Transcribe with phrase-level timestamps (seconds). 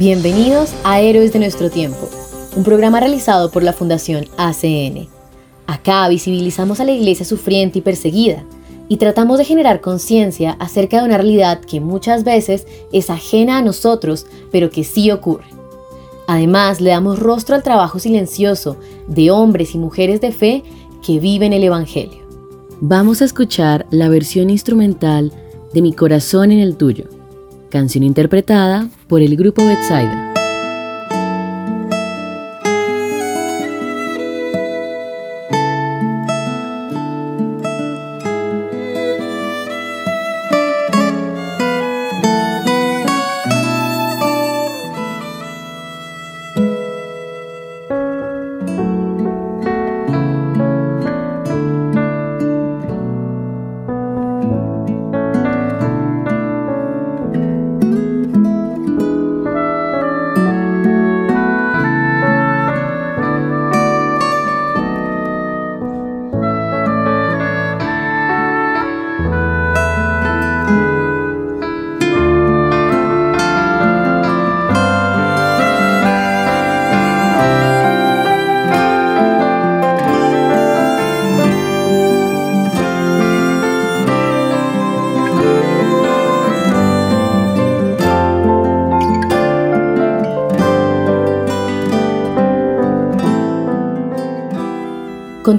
[0.00, 2.08] Bienvenidos a Héroes de nuestro tiempo,
[2.56, 5.08] un programa realizado por la Fundación ACN.
[5.66, 8.42] Acá visibilizamos a la iglesia sufriente y perseguida
[8.88, 13.62] y tratamos de generar conciencia acerca de una realidad que muchas veces es ajena a
[13.62, 15.44] nosotros, pero que sí ocurre.
[16.26, 20.62] Además, le damos rostro al trabajo silencioso de hombres y mujeres de fe
[21.04, 22.26] que viven el Evangelio.
[22.80, 25.30] Vamos a escuchar la versión instrumental
[25.74, 27.19] de Mi corazón en el tuyo
[27.70, 30.29] canción interpretada por el grupo Betsaida.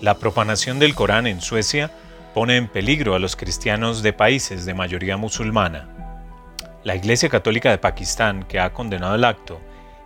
[0.00, 1.90] La profanación del Corán en Suecia
[2.32, 5.88] pone en peligro a los cristianos de países de mayoría musulmana.
[6.84, 9.60] La Iglesia Católica de Pakistán, que ha condenado el acto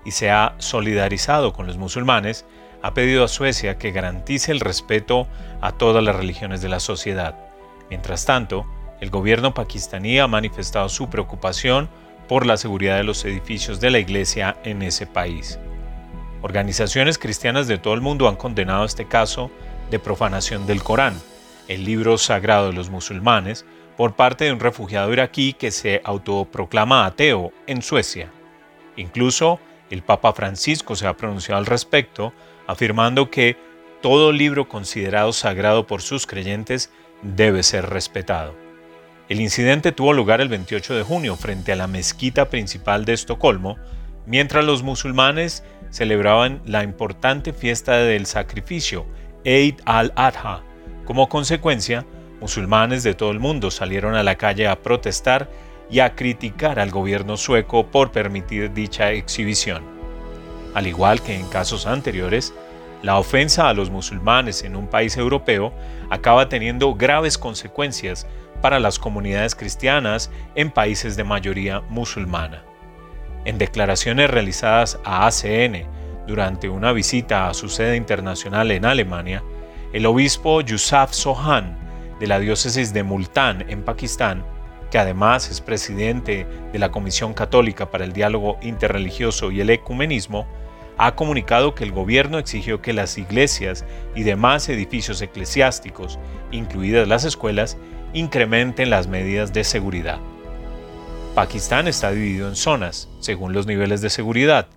[0.06, 2.46] y se ha solidarizado con los musulmanes,
[2.80, 5.28] ha pedido a Suecia que garantice el respeto
[5.60, 7.36] a todas las religiones de la sociedad.
[7.90, 8.64] Mientras tanto,
[9.02, 11.90] el gobierno pakistaní ha manifestado su preocupación
[12.28, 15.58] por la seguridad de los edificios de la iglesia en ese país.
[16.40, 19.50] Organizaciones cristianas de todo el mundo han condenado este caso
[19.92, 21.14] de profanación del Corán,
[21.68, 23.64] el libro sagrado de los musulmanes,
[23.96, 28.32] por parte de un refugiado iraquí que se autoproclama ateo en Suecia.
[28.96, 29.60] Incluso
[29.90, 32.32] el Papa Francisco se ha pronunciado al respecto,
[32.66, 33.56] afirmando que
[34.00, 38.54] todo libro considerado sagrado por sus creyentes debe ser respetado.
[39.28, 43.76] El incidente tuvo lugar el 28 de junio frente a la mezquita principal de Estocolmo,
[44.24, 49.06] mientras los musulmanes celebraban la importante fiesta del sacrificio
[49.44, 50.62] Eid al-Adha.
[51.04, 52.06] Como consecuencia,
[52.40, 55.50] musulmanes de todo el mundo salieron a la calle a protestar
[55.90, 59.82] y a criticar al gobierno sueco por permitir dicha exhibición.
[60.74, 62.54] Al igual que en casos anteriores,
[63.02, 65.72] la ofensa a los musulmanes en un país europeo
[66.08, 68.28] acaba teniendo graves consecuencias
[68.60, 72.62] para las comunidades cristianas en países de mayoría musulmana.
[73.44, 75.84] En declaraciones realizadas a ACN
[76.32, 79.44] durante una visita a su sede internacional en Alemania,
[79.92, 81.76] el obispo Yusuf Sohan
[82.18, 84.42] de la diócesis de Multan en Pakistán,
[84.90, 90.46] que además es presidente de la Comisión Católica para el Diálogo Interreligioso y el Ecumenismo,
[90.96, 93.84] ha comunicado que el gobierno exigió que las iglesias
[94.14, 96.18] y demás edificios eclesiásticos,
[96.50, 97.76] incluidas las escuelas,
[98.14, 100.18] incrementen las medidas de seguridad.
[101.34, 104.68] Pakistán está dividido en zonas, según los niveles de seguridad,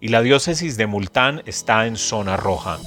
[0.00, 2.78] y la diócesis de Multán está en zona roja.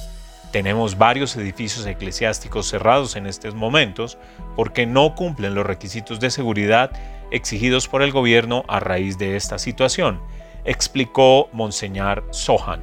[0.52, 4.18] Tenemos varios edificios eclesiásticos cerrados en estos momentos
[4.56, 6.90] porque no cumplen los requisitos de seguridad
[7.30, 10.20] exigidos por el gobierno a raíz de esta situación,
[10.64, 12.82] explicó Monseñor Sohan.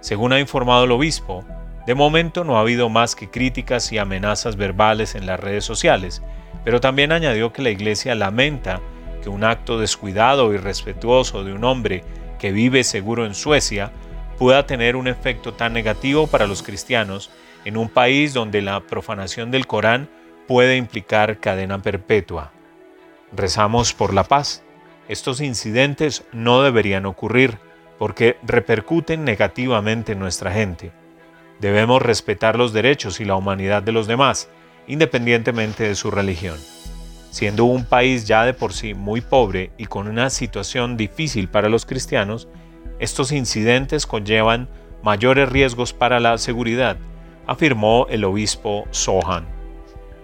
[0.00, 1.44] Según ha informado el obispo,
[1.86, 6.20] De momento no ha habido más que críticas y amenazas verbales en las redes sociales,
[6.64, 8.80] pero también añadió que la Iglesia lamenta
[9.22, 12.02] que un acto descuidado y irrespetuoso de un hombre
[12.38, 13.92] que vive seguro en Suecia
[14.38, 17.30] pueda tener un efecto tan negativo para los cristianos
[17.64, 20.08] en un país donde la profanación del Corán
[20.46, 22.52] puede implicar cadena perpetua.
[23.32, 24.62] Rezamos por la paz.
[25.08, 27.58] Estos incidentes no deberían ocurrir
[27.98, 30.92] porque repercuten negativamente en nuestra gente.
[31.60, 34.48] Debemos respetar los derechos y la humanidad de los demás,
[34.86, 36.58] independientemente de su religión.
[37.36, 41.68] Siendo un país ya de por sí muy pobre y con una situación difícil para
[41.68, 42.48] los cristianos,
[42.98, 44.70] estos incidentes conllevan
[45.02, 46.96] mayores riesgos para la seguridad,
[47.46, 49.44] afirmó el obispo Sohan.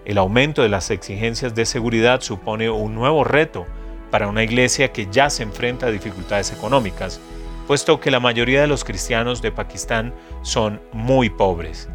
[0.05, 3.67] El aumento de las exigencias de seguridad supone un nuevo reto
[4.09, 7.21] para una iglesia que ya se enfrenta a dificultades económicas
[7.67, 11.87] puesto que la mayoría de los cristianos de Pakistán son muy pobres.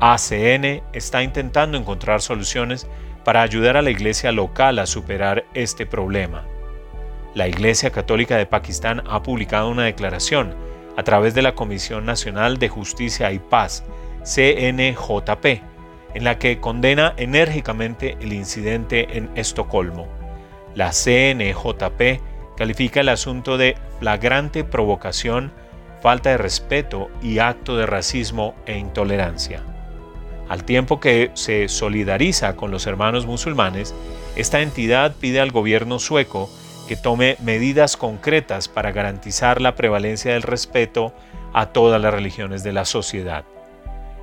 [0.00, 2.86] ACN está intentando encontrar soluciones
[3.24, 6.44] para ayudar a la iglesia local a superar este problema.
[7.34, 10.54] La Iglesia Católica de Pakistán ha publicado una declaración
[10.96, 13.84] a través de la Comisión Nacional de Justicia y Paz,
[14.24, 15.62] CNJP,
[16.14, 20.08] en la que condena enérgicamente el incidente en Estocolmo.
[20.74, 22.20] La CNJP
[22.56, 25.52] califica el asunto de flagrante provocación,
[26.02, 29.62] falta de respeto y acto de racismo e intolerancia.
[30.50, 33.94] Al tiempo que se solidariza con los hermanos musulmanes,
[34.34, 36.50] esta entidad pide al gobierno sueco
[36.88, 41.14] que tome medidas concretas para garantizar la prevalencia del respeto
[41.52, 43.44] a todas las religiones de la sociedad.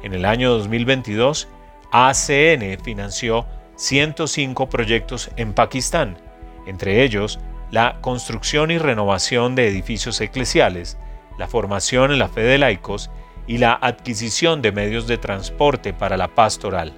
[0.03, 1.47] En el año 2022,
[1.93, 3.45] ACN financió
[3.77, 6.17] 105 proyectos en Pakistán,
[6.65, 7.39] entre ellos
[7.71, 10.97] la construcción y renovación de edificios eclesiales,
[11.37, 13.09] la formación en la fe de laicos
[13.47, 16.93] y la adquisición de medios de transporte para la pastoral.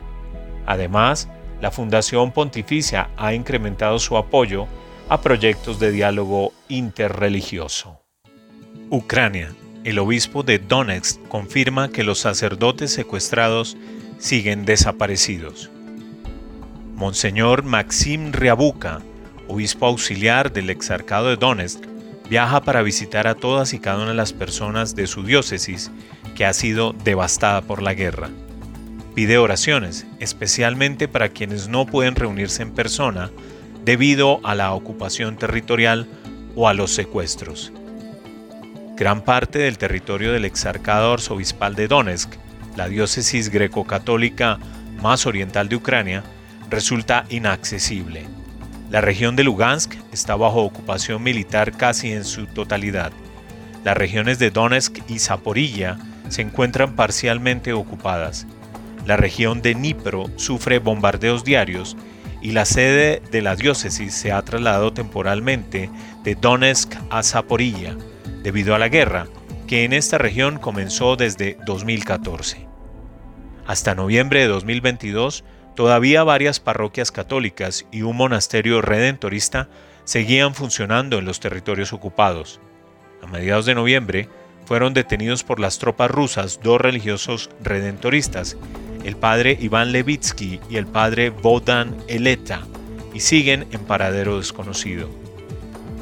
[0.65, 1.29] Además,
[1.61, 4.67] la Fundación Pontificia ha incrementado su apoyo
[5.09, 8.01] a proyectos de diálogo interreligioso.
[8.89, 9.53] Ucrania.
[9.85, 13.77] El obispo de Donetsk confirma que los sacerdotes secuestrados
[14.17, 15.71] siguen desaparecidos.
[16.95, 18.99] Monseñor Maxim Riabuka,
[19.47, 21.85] obispo auxiliar del exarcado de Donetsk,
[22.29, 25.91] viaja para visitar a todas y cada una de las personas de su diócesis
[26.29, 28.29] que ha sido devastada por la guerra.
[29.15, 33.31] Pide oraciones, especialmente para quienes no pueden reunirse en persona
[33.83, 36.07] debido a la ocupación territorial
[36.55, 37.73] o a los secuestros.
[38.95, 42.33] Gran parte del territorio del exarcado arzobispal de Donetsk,
[42.75, 44.59] la diócesis greco-católica
[45.01, 46.23] más oriental de Ucrania,
[46.69, 48.25] resulta inaccesible
[48.89, 53.11] la región de Lugansk está bajo ocupación militar casi en su totalidad.
[53.83, 55.97] Las regiones de Donetsk y Zaporilla
[56.29, 58.47] se encuentran parcialmente ocupadas.
[59.05, 61.97] La región de Dnipro sufre bombardeos diarios
[62.41, 65.89] y la sede de la diócesis se ha trasladado temporalmente
[66.23, 67.95] de Donetsk a Zaporilla
[68.43, 69.27] debido a la guerra
[69.67, 72.67] que en esta región comenzó desde 2014.
[73.67, 75.43] Hasta noviembre de 2022
[75.79, 79.69] Todavía varias parroquias católicas y un monasterio redentorista
[80.03, 82.59] seguían funcionando en los territorios ocupados.
[83.23, 84.27] A mediados de noviembre
[84.69, 88.55] fueron detenidos por las tropas rusas dos religiosos redentoristas,
[89.03, 92.61] el padre Iván Levitsky y el padre Bodan Eleta,
[93.11, 95.09] y siguen en paradero desconocido.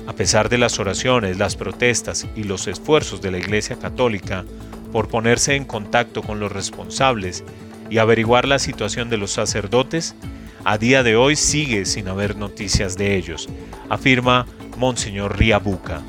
[0.05, 4.43] A pesar de las oraciones, las protestas y los esfuerzos de la Iglesia Católica
[4.91, 7.45] por ponerse en contacto con los responsables
[7.89, 10.13] y averiguar la situación de los sacerdotes,
[10.65, 13.47] a día de hoy sigue sin haber noticias de ellos,
[13.88, 14.45] afirma
[14.75, 16.01] Monseñor Riabuca.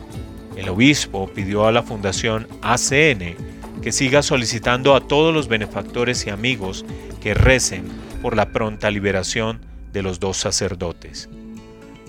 [0.58, 3.36] El obispo pidió a la Fundación ACN
[3.80, 6.84] que siga solicitando a todos los benefactores y amigos
[7.22, 7.84] que recen
[8.20, 9.60] por la pronta liberación
[9.92, 11.28] de los dos sacerdotes.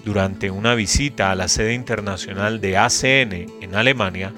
[0.03, 4.34] Durante una visita a la sede internacional de ACN en Alemania,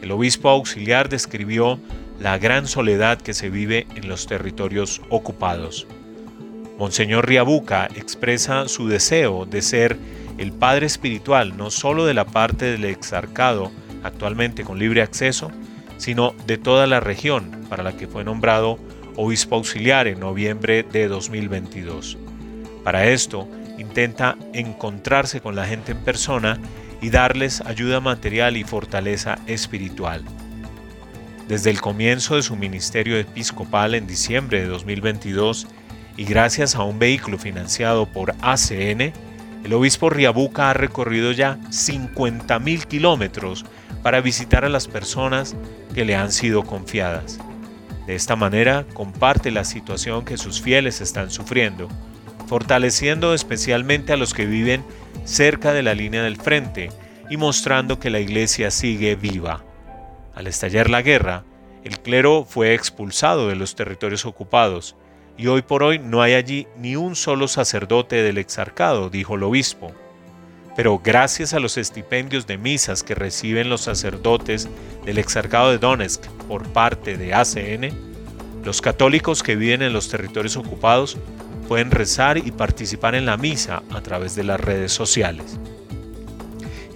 [0.00, 1.80] el obispo auxiliar describió
[2.20, 5.88] la gran soledad que se vive en los territorios ocupados.
[6.78, 9.96] Monseñor Riabuca expresa su deseo de ser
[10.38, 13.70] el padre espiritual no solo de la parte del exarcado
[14.02, 15.50] actualmente con libre acceso,
[15.98, 18.78] sino de toda la región para la que fue nombrado
[19.16, 22.18] obispo auxiliar en noviembre de 2022.
[22.84, 26.58] Para esto, intenta encontrarse con la gente en persona
[27.00, 30.22] y darles ayuda material y fortaleza espiritual.
[31.48, 35.66] Desde el comienzo de su ministerio episcopal en diciembre de 2022
[36.16, 39.12] y gracias a un vehículo financiado por ACN,
[39.66, 43.64] el obispo Riabuca ha recorrido ya 50.000 kilómetros
[44.00, 45.56] para visitar a las personas
[45.92, 47.40] que le han sido confiadas.
[48.06, 51.88] De esta manera comparte la situación que sus fieles están sufriendo,
[52.46, 54.84] fortaleciendo especialmente a los que viven
[55.24, 56.92] cerca de la línea del frente
[57.28, 59.64] y mostrando que la iglesia sigue viva.
[60.36, 61.42] Al estallar la guerra,
[61.82, 64.94] el clero fue expulsado de los territorios ocupados
[65.38, 69.42] y hoy por hoy no hay allí ni un solo sacerdote del exarcado, dijo el
[69.42, 69.92] obispo.
[70.76, 74.68] Pero gracias a los estipendios de misas que reciben los sacerdotes
[75.04, 77.90] del exarcado de Donetsk por parte de ACN,
[78.64, 81.16] los católicos que viven en los territorios ocupados
[81.68, 85.58] pueden rezar y participar en la misa a través de las redes sociales.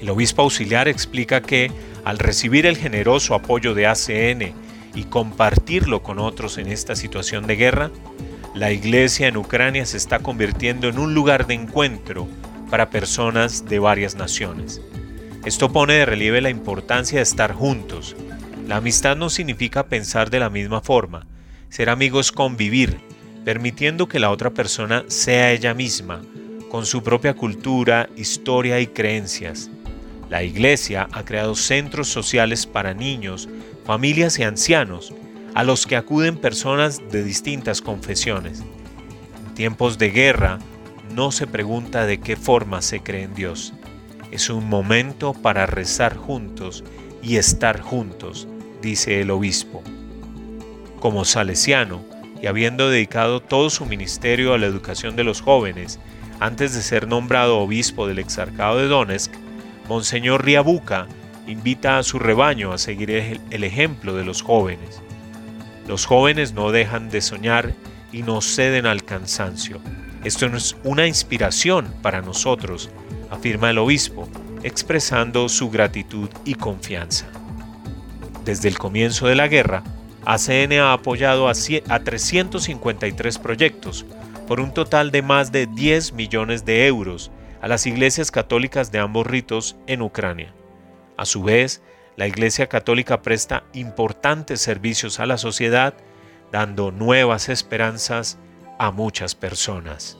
[0.00, 1.70] El obispo auxiliar explica que
[2.04, 4.54] al recibir el generoso apoyo de ACN
[4.94, 7.90] y compartirlo con otros en esta situación de guerra,
[8.54, 12.26] la iglesia en Ucrania se está convirtiendo en un lugar de encuentro
[12.68, 14.80] para personas de varias naciones.
[15.44, 18.16] Esto pone de relieve la importancia de estar juntos.
[18.66, 21.26] La amistad no significa pensar de la misma forma.
[21.68, 22.98] Ser amigos es convivir,
[23.44, 26.20] permitiendo que la otra persona sea ella misma,
[26.70, 29.70] con su propia cultura, historia y creencias.
[30.28, 33.48] La Iglesia ha creado centros sociales para niños,
[33.84, 35.14] familias y ancianos,
[35.54, 38.60] a los que acuden personas de distintas confesiones.
[38.60, 40.58] En tiempos de guerra,
[41.14, 43.72] no se pregunta de qué forma se cree en Dios.
[44.30, 46.84] Es un momento para rezar juntos
[47.22, 48.46] y estar juntos,
[48.80, 49.82] dice el obispo.
[51.00, 52.04] Como salesiano,
[52.42, 55.98] y habiendo dedicado todo su ministerio a la educación de los jóvenes,
[56.38, 59.32] antes de ser nombrado obispo del exarcado de Donetsk,
[59.88, 61.06] Monseñor Riabuca
[61.46, 65.02] invita a su rebaño a seguir el ejemplo de los jóvenes.
[65.86, 67.74] Los jóvenes no dejan de soñar
[68.12, 69.80] y no ceden al cansancio.
[70.24, 72.90] Esto es una inspiración para nosotros,
[73.30, 74.28] afirma el obispo,
[74.62, 77.26] expresando su gratitud y confianza.
[78.44, 79.82] Desde el comienzo de la guerra,
[80.24, 84.04] ACN ha apoyado a 353 proyectos
[84.46, 87.30] por un total de más de 10 millones de euros
[87.62, 90.52] a las iglesias católicas de ambos ritos en Ucrania.
[91.16, 91.82] A su vez,
[92.20, 95.94] la Iglesia Católica presta importantes servicios a la sociedad,
[96.52, 98.38] dando nuevas esperanzas
[98.78, 100.18] a muchas personas.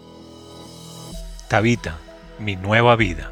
[1.48, 1.98] Tabita,
[2.38, 3.30] mi nueva vida.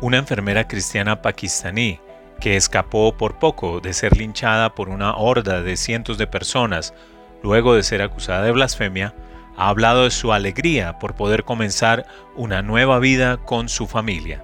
[0.00, 2.00] Una enfermera cristiana pakistaní
[2.40, 6.94] que escapó por poco de ser linchada por una horda de cientos de personas
[7.42, 9.14] luego de ser acusada de blasfemia,
[9.54, 14.42] ha hablado de su alegría por poder comenzar una nueva vida con su familia.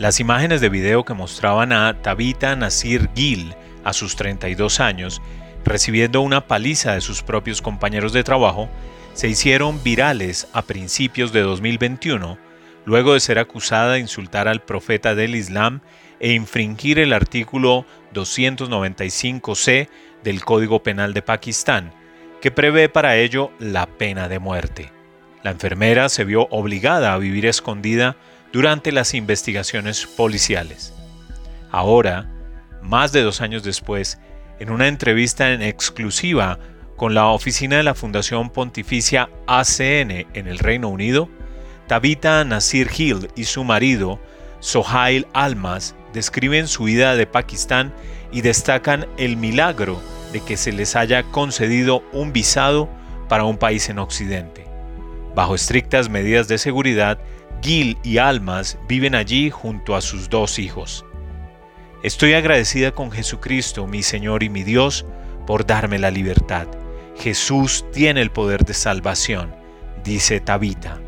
[0.00, 3.54] Las imágenes de video que mostraban a Tabita Nasir Gil
[3.84, 5.20] a sus 32 años
[5.62, 8.70] recibiendo una paliza de sus propios compañeros de trabajo,
[9.12, 12.38] se hicieron virales a principios de 2021,
[12.86, 15.82] luego de ser acusada de insultar al profeta del Islam
[16.18, 19.90] e infringir el artículo 295c
[20.24, 21.92] del Código Penal de Pakistán,
[22.40, 24.92] que prevé para ello la pena de muerte.
[25.42, 28.16] La enfermera se vio obligada a vivir escondida
[28.52, 30.92] durante las investigaciones policiales.
[31.70, 32.30] Ahora,
[32.82, 34.18] más de dos años después,
[34.58, 36.58] en una entrevista en exclusiva
[36.96, 41.28] con la oficina de la Fundación Pontificia ACN en el Reino Unido,
[41.86, 44.20] Tabitha Nasir Hill y su marido,
[44.60, 47.92] Sohail Almas, describen su vida de Pakistán
[48.32, 50.00] y destacan el milagro
[50.32, 52.88] de que se les haya concedido un visado
[53.28, 54.66] para un país en Occidente.
[55.34, 57.18] Bajo estrictas medidas de seguridad,
[57.62, 61.04] Gil y Almas viven allí junto a sus dos hijos.
[62.02, 65.04] Estoy agradecida con Jesucristo, mi Señor y mi Dios,
[65.46, 66.66] por darme la libertad.
[67.18, 69.54] Jesús tiene el poder de salvación,
[70.02, 70.98] dice Tabita.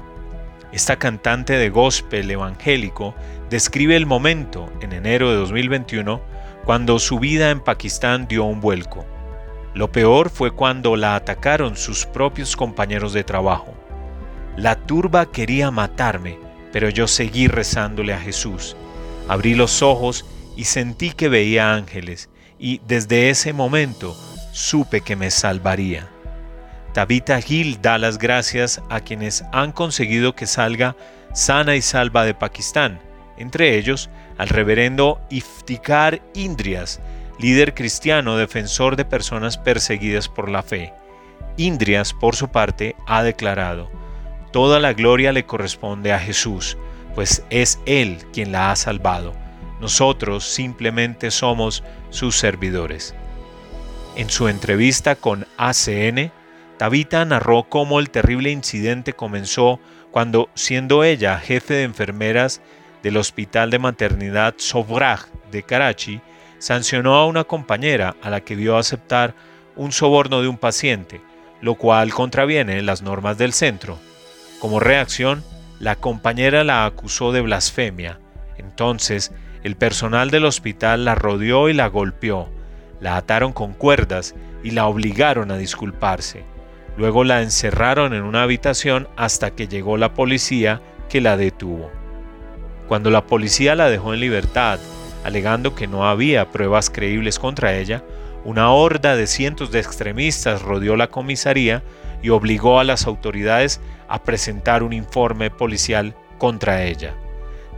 [0.72, 3.14] Esta cantante de gospel evangélico
[3.48, 6.20] describe el momento, en enero de 2021,
[6.64, 9.06] cuando su vida en Pakistán dio un vuelco.
[9.74, 13.74] Lo peor fue cuando la atacaron sus propios compañeros de trabajo.
[14.56, 16.38] La turba quería matarme,
[16.72, 18.76] pero yo seguí rezándole a Jesús.
[19.28, 22.28] Abrí los ojos y sentí que veía ángeles,
[22.58, 24.14] y desde ese momento
[24.52, 26.08] supe que me salvaría.
[26.92, 30.96] Tabitha Gil da las gracias a quienes han conseguido que salga
[31.32, 33.00] sana y salva de Pakistán,
[33.38, 37.00] entre ellos al reverendo Iftikhar Indrias,
[37.38, 40.92] líder cristiano defensor de personas perseguidas por la fe.
[41.56, 43.90] Indrias, por su parte, ha declarado,
[44.52, 46.76] Toda la gloria le corresponde a Jesús,
[47.14, 49.42] pues es Él quien la ha salvado
[49.82, 53.16] nosotros simplemente somos sus servidores.
[54.14, 56.30] En su entrevista con ACN,
[56.78, 59.80] Tabitha narró cómo el terrible incidente comenzó
[60.12, 62.60] cuando, siendo ella jefe de enfermeras
[63.02, 66.20] del Hospital de Maternidad Sovraj de Karachi,
[66.60, 69.34] sancionó a una compañera a la que vio aceptar
[69.74, 71.20] un soborno de un paciente,
[71.60, 73.98] lo cual contraviene las normas del centro.
[74.62, 75.42] Como reacción,
[75.80, 78.20] la compañera la acusó de blasfemia.
[78.56, 79.32] Entonces,
[79.64, 82.48] el personal del hospital la rodeó y la golpeó,
[83.00, 86.44] la ataron con cuerdas y la obligaron a disculparse.
[86.96, 91.90] Luego la encerraron en una habitación hasta que llegó la policía que la detuvo.
[92.86, 94.78] Cuando la policía la dejó en libertad,
[95.24, 98.04] alegando que no había pruebas creíbles contra ella,
[98.44, 101.82] una horda de cientos de extremistas rodeó la comisaría
[102.22, 103.80] y obligó a las autoridades
[104.12, 107.14] a presentar un informe policial contra ella.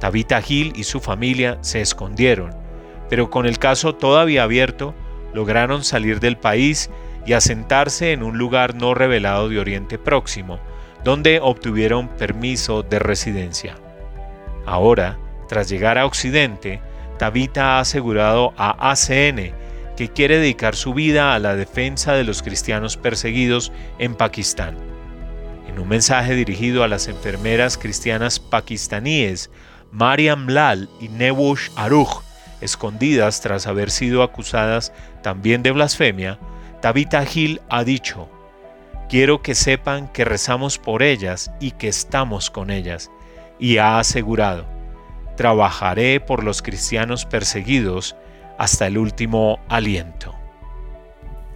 [0.00, 2.50] Tabitha Gil y su familia se escondieron,
[3.08, 4.96] pero con el caso todavía abierto,
[5.32, 6.90] lograron salir del país
[7.24, 10.58] y asentarse en un lugar no revelado de Oriente Próximo,
[11.04, 13.76] donde obtuvieron permiso de residencia.
[14.66, 16.80] Ahora, tras llegar a Occidente,
[17.16, 19.52] Tabitha ha asegurado a ACN
[19.96, 24.93] que quiere dedicar su vida a la defensa de los cristianos perseguidos en Pakistán.
[25.74, 29.50] En un mensaje dirigido a las enfermeras cristianas pakistaníes,
[29.90, 32.22] Mariam Lal y Newush Aruj,
[32.60, 36.38] escondidas tras haber sido acusadas también de blasfemia,
[36.80, 38.28] Tabitha Gil ha dicho,
[39.08, 43.10] Quiero que sepan que rezamos por ellas y que estamos con ellas,
[43.58, 44.66] y ha asegurado,
[45.36, 48.14] Trabajaré por los cristianos perseguidos
[48.58, 50.36] hasta el último aliento.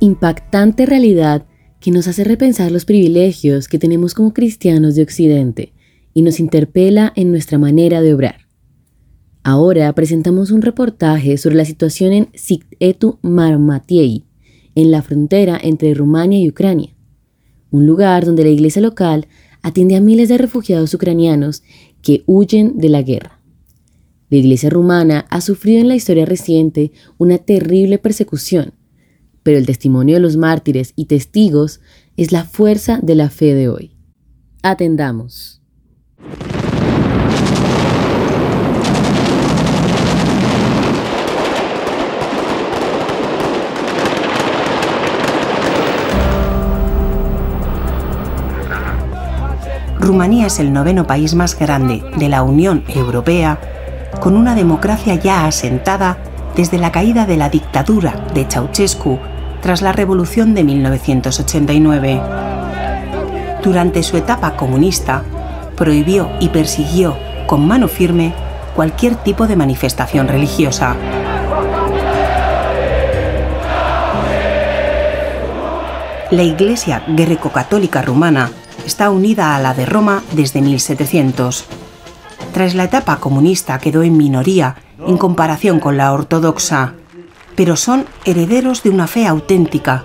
[0.00, 1.44] Impactante realidad
[1.80, 5.72] que nos hace repensar los privilegios que tenemos como cristianos de Occidente
[6.14, 8.46] y nos interpela en nuestra manera de obrar.
[9.44, 14.24] Ahora presentamos un reportaje sobre la situación en Sikhetu Marmatiei,
[14.74, 16.94] en la frontera entre Rumania y Ucrania,
[17.70, 19.26] un lugar donde la iglesia local
[19.62, 21.62] atiende a miles de refugiados ucranianos
[22.02, 23.40] que huyen de la guerra.
[24.30, 28.74] La Iglesia rumana ha sufrido en la historia reciente una terrible persecución,
[29.48, 31.80] pero el testimonio de los mártires y testigos
[32.18, 33.96] es la fuerza de la fe de hoy.
[34.62, 35.62] Atendamos.
[49.98, 53.58] Rumanía es el noveno país más grande de la Unión Europea
[54.20, 56.18] con una democracia ya asentada
[56.54, 59.18] desde la caída de la dictadura de Ceausescu
[59.60, 62.20] tras la revolución de 1989.
[63.62, 65.22] Durante su etapa comunista,
[65.76, 67.16] prohibió y persiguió
[67.46, 68.34] con mano firme
[68.74, 70.96] cualquier tipo de manifestación religiosa.
[76.30, 78.50] La Iglesia greco-católica rumana
[78.86, 81.66] está unida a la de Roma desde 1700
[82.52, 86.94] tras la etapa comunista quedó en minoría en comparación con la ortodoxa,
[87.58, 90.04] pero son herederos de una fe auténtica,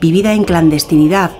[0.00, 1.32] vivida en clandestinidad,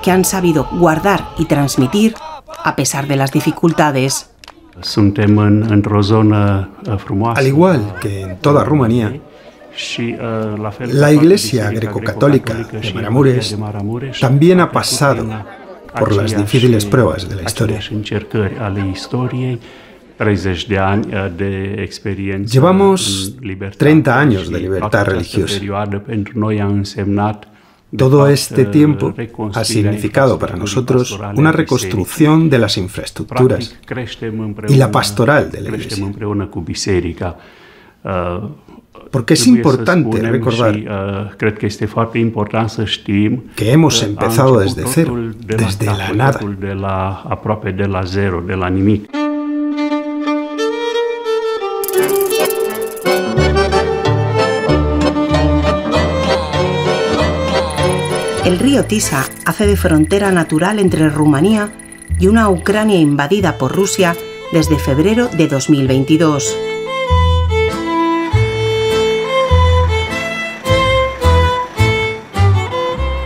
[0.00, 2.14] que han sabido guardar y transmitir
[2.62, 4.30] a pesar de las dificultades.
[7.34, 9.20] Al igual que en toda Rumanía,
[10.86, 13.56] la Iglesia greco-católica de Maramures
[14.20, 15.26] también ha pasado
[15.98, 17.80] por las difíciles pruebas de la historia.
[22.46, 23.36] Llevamos
[23.76, 25.60] 30 años de libertad religiosa.
[27.96, 29.14] Todo este tiempo
[29.54, 33.76] ha significado para nosotros una reconstrucción de las infraestructuras
[34.68, 36.06] y la pastoral de la Iglesia.
[39.10, 40.74] Porque es importante recordar
[43.56, 46.40] que hemos empezado desde cero, desde la nada.
[58.52, 61.72] El río Tisa hace de frontera natural entre Rumanía
[62.18, 64.14] y una Ucrania invadida por Rusia
[64.52, 66.54] desde febrero de 2022.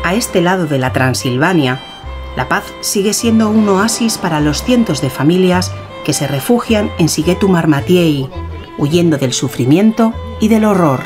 [0.05, 1.81] A este lado de la Transilvania,
[2.37, 5.73] la paz sigue siendo un oasis para los cientos de familias
[6.05, 8.31] que se refugian en Sighetu Marmatiei,
[8.79, 11.01] huyendo del sufrimiento y del horror.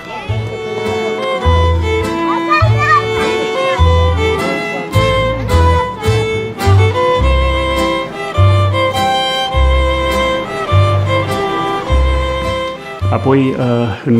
[13.12, 14.16] Eh, en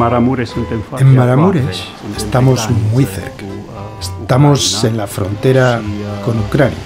[1.17, 1.85] Maramures
[2.17, 3.45] estamos muy cerca.
[4.01, 5.81] Estamos en la frontera
[6.25, 6.77] con Ucrania.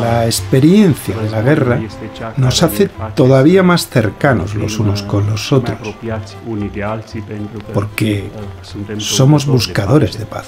[0.00, 1.80] La experiencia de la guerra
[2.36, 5.78] nos hace todavía más cercanos los unos con los otros,
[7.74, 8.30] porque
[8.98, 10.46] somos buscadores de paz.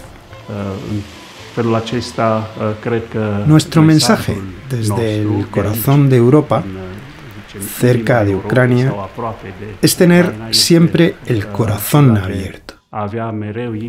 [3.47, 4.38] Nuestro mensaje
[4.69, 6.62] desde el corazón de Europa,
[7.59, 8.95] cerca de Ucrania,
[9.83, 12.75] es tener siempre el corazón abierto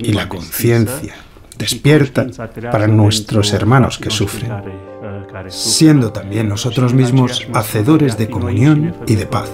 [0.03, 1.15] y la conciencia
[1.57, 2.27] despierta
[2.71, 4.51] para nuestros hermanos que sufren,
[5.47, 9.51] siendo también nosotros mismos hacedores de comunión y de paz.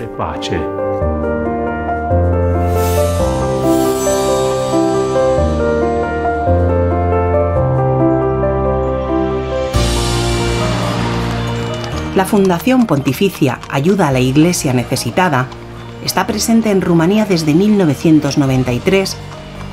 [12.18, 15.46] La Fundación Pontificia Ayuda a la Iglesia Necesitada
[16.04, 19.16] está presente en Rumanía desde 1993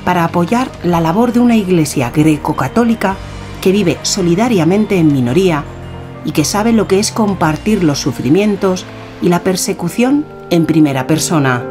[0.04, 3.16] para apoyar la labor de una iglesia greco-católica
[3.62, 5.64] que vive solidariamente en minoría
[6.26, 8.84] y que sabe lo que es compartir los sufrimientos
[9.22, 11.64] y la persecución en primera persona.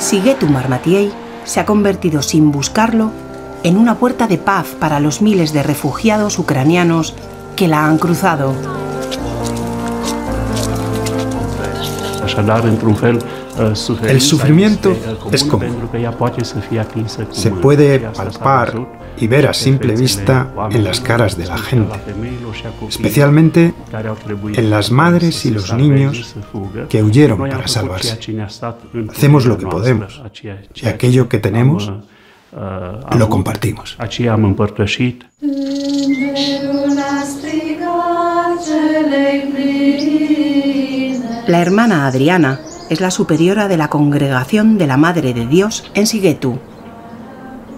[0.00, 3.10] Sigetu Marmatiei se ha convertido sin buscarlo
[3.62, 7.14] en una puerta de paz para los miles de refugiados ucranianos
[7.56, 8.54] que la han cruzado.
[14.06, 14.96] El sufrimiento
[15.30, 15.88] es común.
[17.30, 18.74] Se puede palpar
[19.18, 21.98] y ver a simple vista en las caras de la gente,
[22.88, 23.74] especialmente
[24.54, 26.34] en las madres y los niños
[26.88, 28.18] que huyeron para salvarse.
[29.10, 30.22] Hacemos lo que podemos
[30.74, 31.92] y aquello que tenemos
[32.52, 33.96] lo compartimos.
[41.46, 46.06] La hermana Adriana es la superiora de la Congregación de la Madre de Dios en
[46.06, 46.58] Siguetu,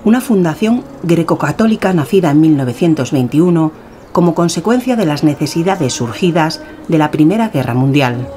[0.06, 3.72] una fundación greco-católica nacida en 1921
[4.12, 8.28] como consecuencia de las necesidades surgidas de la Primera Guerra Mundial.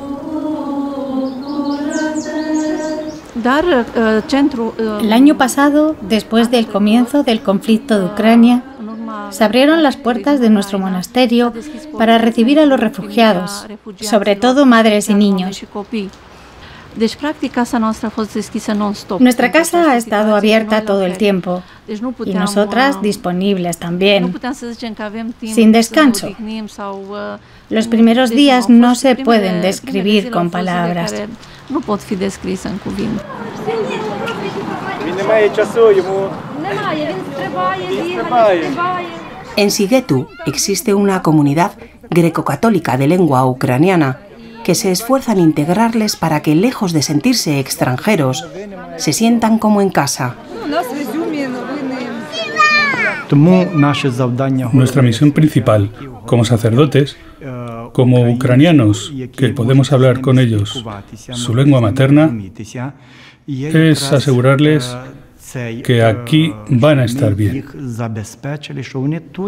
[5.00, 8.64] El año pasado, después del comienzo del conflicto de Ucrania,
[9.30, 11.54] se abrieron las puertas de nuestro monasterio
[12.00, 13.68] para recibir a los refugiados,
[14.02, 15.62] sobre todo madres y niños.
[19.20, 21.64] Nuestra casa ha estado abierta todo el tiempo.
[22.26, 24.34] Y nosotras disponibles también,
[25.42, 26.30] sin descanso.
[27.70, 31.14] Los primeros días no se pueden describir con palabras.
[39.56, 41.74] En Sigetu existe una comunidad
[42.10, 44.20] greco-católica de lengua ucraniana
[44.70, 48.46] que se esfuerza en integrarles para que, lejos de sentirse extranjeros,
[48.98, 50.36] se sientan como en casa.
[54.72, 55.90] Nuestra misión principal
[56.28, 57.18] como sacerdotes,
[57.94, 62.32] como ucranianos que podemos hablar con ellos su lengua materna,
[63.48, 64.96] es asegurarles
[65.84, 67.66] que aquí van a estar bien,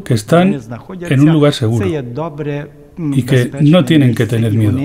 [0.04, 0.60] que están
[1.08, 1.86] en un lugar seguro
[2.98, 4.78] y que no tienen que tener miedo.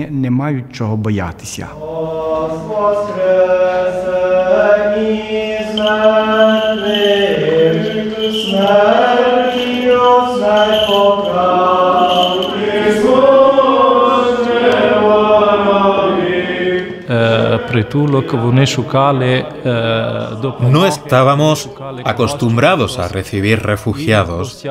[20.59, 21.69] No estábamos
[22.05, 24.65] acostumbrados a recibir refugiados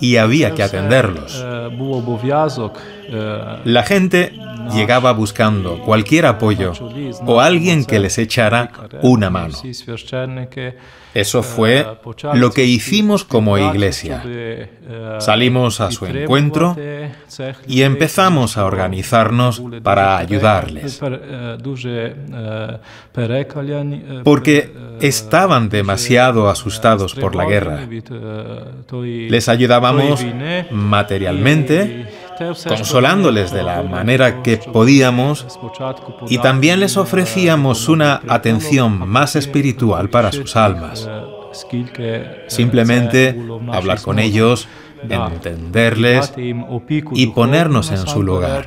[0.00, 1.44] y había que atenderlos.
[3.64, 4.32] La gente
[4.74, 6.72] llegaba buscando cualquier apoyo
[7.26, 8.70] o alguien que les echara
[9.02, 9.56] una mano.
[11.14, 11.86] Eso fue
[12.34, 14.22] lo que hicimos como iglesia.
[15.18, 16.76] Salimos a su encuentro
[17.66, 21.00] y empezamos a organizarnos para ayudarles.
[24.22, 27.80] Porque estaban demasiado asustados por la guerra.
[29.02, 30.24] Les ayudábamos
[30.70, 32.06] materialmente
[32.66, 35.46] consolándoles de la manera que podíamos
[36.28, 41.08] y también les ofrecíamos una atención más espiritual para sus almas.
[42.48, 43.38] Simplemente
[43.72, 44.68] hablar con ellos,
[45.08, 48.66] entenderles y ponernos en su lugar.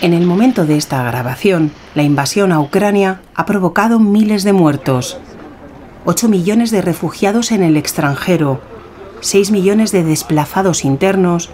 [0.00, 5.18] En el momento de esta grabación, la invasión a Ucrania ha provocado miles de muertos.
[6.04, 8.60] 8 millones de refugiados en el extranjero,
[9.20, 11.50] 6 millones de desplazados internos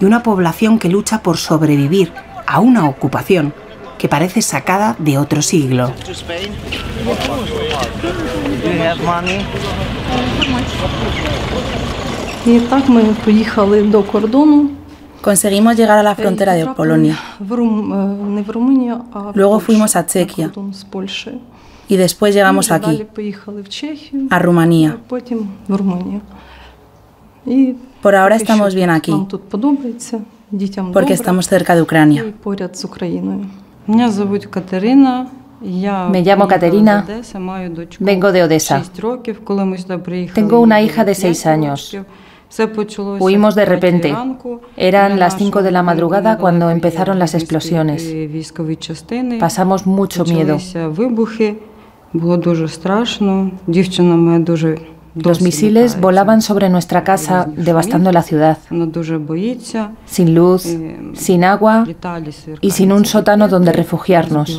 [0.00, 2.12] y una población que lucha por sobrevivir
[2.46, 3.52] a una ocupación
[3.98, 5.92] que parece sacada de otro siglo.
[15.22, 17.16] Conseguimos llegar a la frontera de Polonia.
[19.34, 20.52] Luego fuimos a Chequia.
[21.88, 23.06] Y después llegamos aquí,
[24.30, 24.98] a Rumanía.
[28.02, 29.12] Por ahora estamos bien aquí,
[30.92, 32.24] porque estamos cerca de Ucrania.
[36.10, 37.06] Me llamo Caterina,
[38.00, 38.82] vengo de Odessa.
[40.34, 41.96] Tengo una hija de seis años.
[43.20, 44.14] Huimos de repente.
[44.76, 48.06] Eran las 5 de la madrugada cuando empezaron las explosiones.
[49.40, 50.58] Pasamos mucho miedo.
[55.14, 58.58] Los misiles volaban sobre nuestra casa, devastando la ciudad,
[60.06, 60.66] sin luz,
[61.14, 61.86] sin agua
[62.60, 64.58] y sin un sótano donde refugiarnos.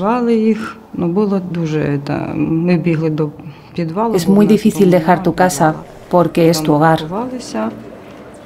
[4.14, 5.76] Es muy difícil dejar tu casa
[6.14, 7.00] porque es tu hogar.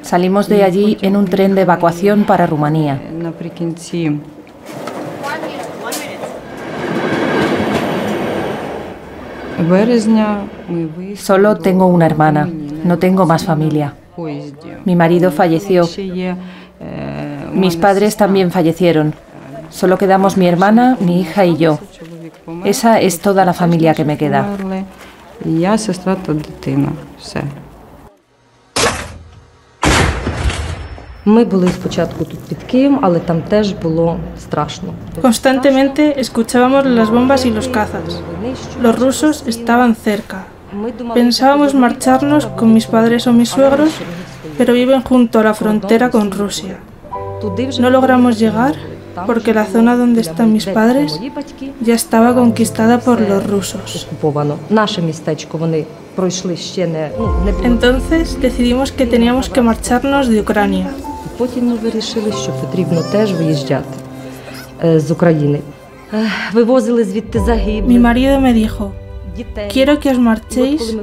[0.02, 2.98] Salimos de allí en un tren de evacuación para Rumanía.
[11.18, 12.50] Solo tengo una hermana,
[12.86, 13.96] no tengo más familia.
[14.86, 15.84] Mi marido falleció.
[17.52, 19.14] Mis padres también fallecieron.
[19.70, 21.80] Solo quedamos mi hermana, mi hija y yo.
[22.64, 24.46] Esa es toda la familia que me queda.
[35.22, 38.22] Constantemente escuchábamos las bombas y los cazas.
[38.82, 40.48] Los rusos estaban cerca.
[41.14, 43.92] Pensábamos marcharnos con mis padres o mis suegros,
[44.58, 46.78] pero viven junto a la frontera con Rusia.
[47.80, 48.76] No logramos llegar
[49.26, 51.20] porque la zona donde están mis padres
[51.82, 54.08] ya estaba conquistada por los rusos.
[57.64, 60.90] Entonces decidimos que teníamos que marcharnos de Ucrania.
[67.84, 68.94] Mi marido me dijo,
[69.72, 70.98] quiero que os marchéis,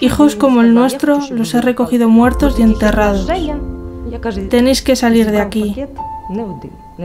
[0.00, 3.26] hijos como el nuestro los he recogido muertos y enterrados.
[4.50, 5.74] Tenéis que salir de aquí.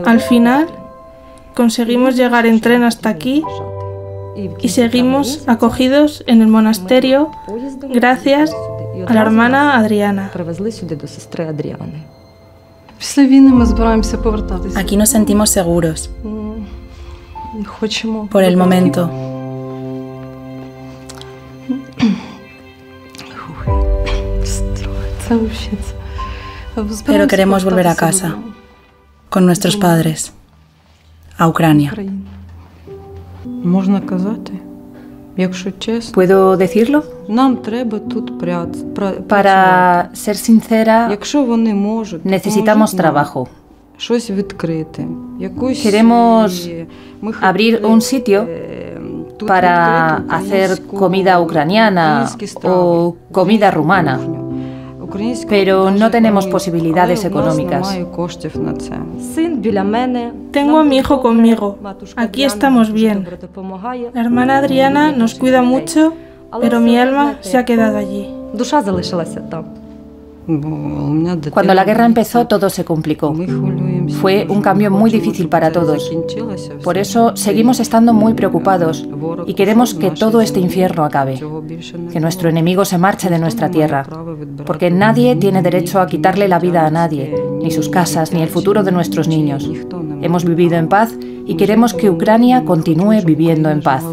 [0.04, 0.68] Al final,
[1.54, 3.42] conseguimos llegar en tren hasta aquí
[4.60, 7.32] y seguimos acogidos en el monasterio
[7.88, 8.52] gracias
[9.06, 10.30] a la hermana Adriana.
[14.76, 16.10] Aquí nos sentimos seguros.
[18.30, 19.10] Por el momento.
[27.04, 28.36] Pero queremos volver a casa
[29.30, 30.32] con nuestros padres,
[31.36, 31.92] a Ucrania.
[36.12, 37.04] ¿Puedo decirlo?
[39.28, 41.08] Para ser sincera,
[42.24, 43.48] necesitamos trabajo.
[45.82, 46.70] Queremos
[47.40, 48.48] abrir un sitio
[49.46, 52.28] para hacer comida ucraniana
[52.64, 54.18] o comida rumana
[55.48, 57.98] pero no tenemos posibilidades económicas.
[60.50, 61.78] Tengo a mi hijo conmigo.
[62.16, 63.26] Aquí estamos bien.
[64.14, 66.14] La hermana Adriana nos cuida mucho,
[66.60, 68.34] pero mi alma se ha quedado allí.
[71.52, 73.34] Cuando la guerra empezó todo se complicó.
[74.20, 76.10] Fue un cambio muy difícil para todos.
[76.82, 79.06] Por eso seguimos estando muy preocupados
[79.46, 81.40] y queremos que todo este infierno acabe,
[82.12, 84.06] que nuestro enemigo se marche de nuestra tierra,
[84.66, 88.48] porque nadie tiene derecho a quitarle la vida a nadie, ni sus casas, ni el
[88.48, 89.70] futuro de nuestros niños.
[90.22, 91.14] Hemos vivido en paz
[91.46, 94.04] y queremos que Ucrania continúe viviendo en paz.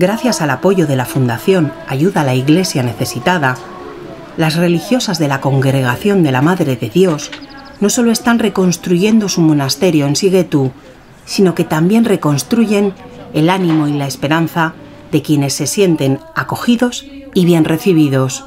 [0.00, 3.58] Gracias al apoyo de la Fundación Ayuda a la Iglesia Necesitada,
[4.38, 7.30] las religiosas de la Congregación de la Madre de Dios
[7.80, 10.72] no solo están reconstruyendo su monasterio en Siguetú,
[11.26, 12.94] sino que también reconstruyen
[13.34, 14.72] el ánimo y la esperanza
[15.12, 18.46] de quienes se sienten acogidos y bien recibidos.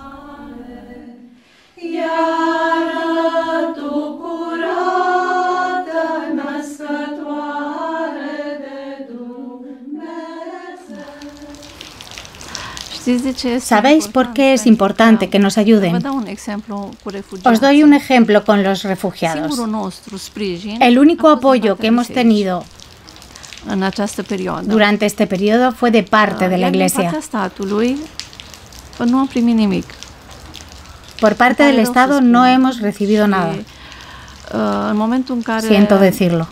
[13.59, 15.95] ¿Sabéis por qué es importante que nos ayuden?
[17.43, 19.59] Os doy un ejemplo con los refugiados.
[20.79, 22.63] El único apoyo que hemos tenido
[24.63, 27.11] durante este periodo fue de parte de la Iglesia.
[31.19, 33.55] Por parte del Estado no hemos recibido nada.
[35.67, 36.47] Siento decirlo.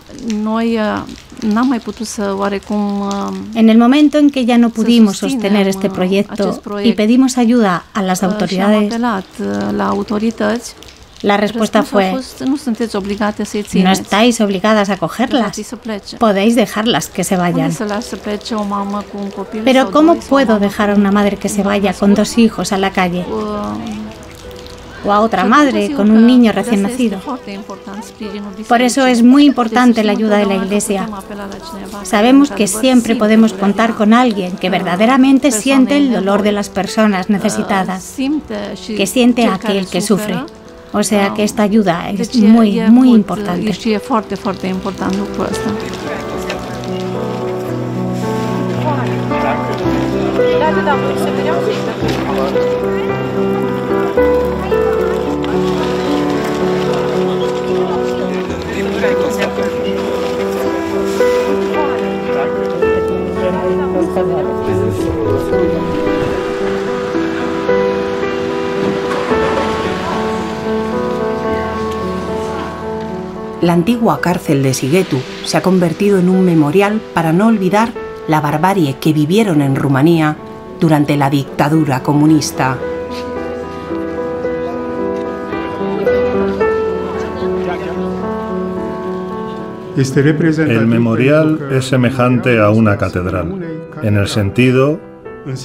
[3.55, 8.01] En el momento en que ya no pudimos sostener este proyecto y pedimos ayuda a
[8.01, 8.93] las autoridades,
[11.23, 12.11] la respuesta fue,
[13.75, 15.55] no estáis obligadas a cogerlas,
[16.19, 17.71] podéis dejarlas que se vayan.
[19.63, 22.91] Pero ¿cómo puedo dejar a una madre que se vaya con dos hijos a la
[22.91, 23.23] calle?
[25.05, 27.19] O a otra madre con un niño recién nacido.
[28.67, 31.09] Por eso es muy importante la ayuda de la Iglesia.
[32.03, 37.29] Sabemos que siempre podemos contar con alguien que verdaderamente siente el dolor de las personas
[37.29, 38.15] necesitadas,
[38.87, 40.35] que siente a aquel que sufre.
[40.93, 43.71] O sea que esta ayuda es muy, muy importante.
[73.61, 77.93] La antigua cárcel de Sigetu se ha convertido en un memorial para no olvidar
[78.27, 80.35] la barbarie que vivieron en Rumanía
[80.79, 82.77] durante la dictadura comunista.
[89.95, 93.70] El memorial es semejante a una catedral,
[94.03, 94.99] en el sentido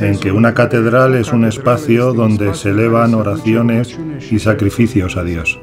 [0.01, 3.99] en que una catedral es un espacio donde se elevan oraciones
[4.31, 5.61] y sacrificios a Dios.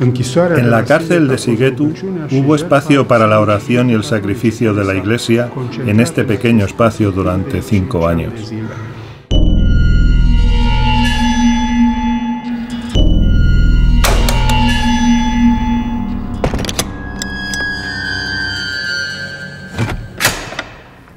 [0.00, 1.92] En la cárcel de Sigetu
[2.30, 5.50] hubo espacio para la oración y el sacrificio de la iglesia
[5.84, 8.52] en este pequeño espacio durante cinco años.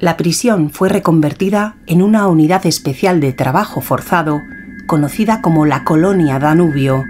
[0.01, 4.41] La prisión fue reconvertida en una unidad especial de trabajo forzado
[4.87, 7.05] conocida como la Colonia Danubio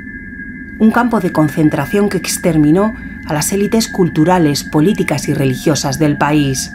[0.82, 2.96] un campo de concentración que exterminó
[3.28, 6.74] a las élites culturales, políticas y religiosas del país.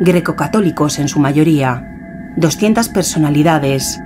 [0.00, 1.88] Grecocatólicos en su mayoría,
[2.34, 4.00] 200 personalidades,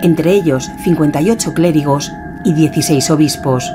[0.00, 2.10] entre ellos 58 clérigos
[2.42, 3.70] y 16 obispos.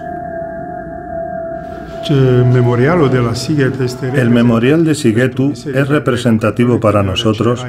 [4.14, 7.66] El memorial de Sigetu es representativo para nosotros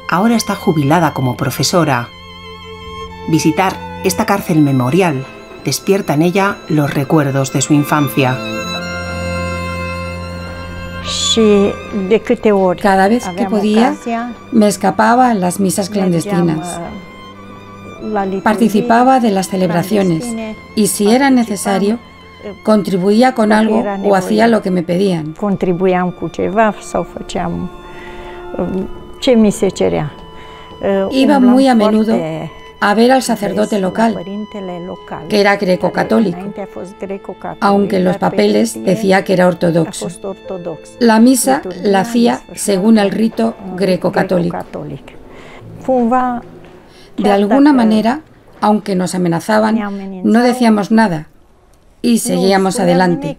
[0.10, 2.10] Ahora está jubilada como profesora.
[3.28, 5.24] Visitar esta cárcel memorial
[5.64, 8.65] despierta en ella los recuerdos de su infancia.
[12.82, 13.96] Cada vez que podía,
[14.52, 16.80] me escapaba a las misas clandestinas.
[18.44, 20.26] Participaba de las celebraciones
[20.76, 22.00] y si era necesario,
[22.64, 25.34] contribuía con algo o hacía lo que me pedían.
[31.12, 32.16] Iba muy a menudo
[32.86, 34.16] a ver al sacerdote local,
[35.28, 36.54] que era greco-católico,
[37.60, 40.08] aunque en los papeles decía que era ortodoxo.
[41.00, 44.58] La misa la hacía según el rito greco-católico.
[47.18, 48.22] De alguna manera,
[48.62, 49.80] aunque nos amenazaban,
[50.24, 51.30] no decíamos nada
[52.04, 53.36] y seguíamos adelante.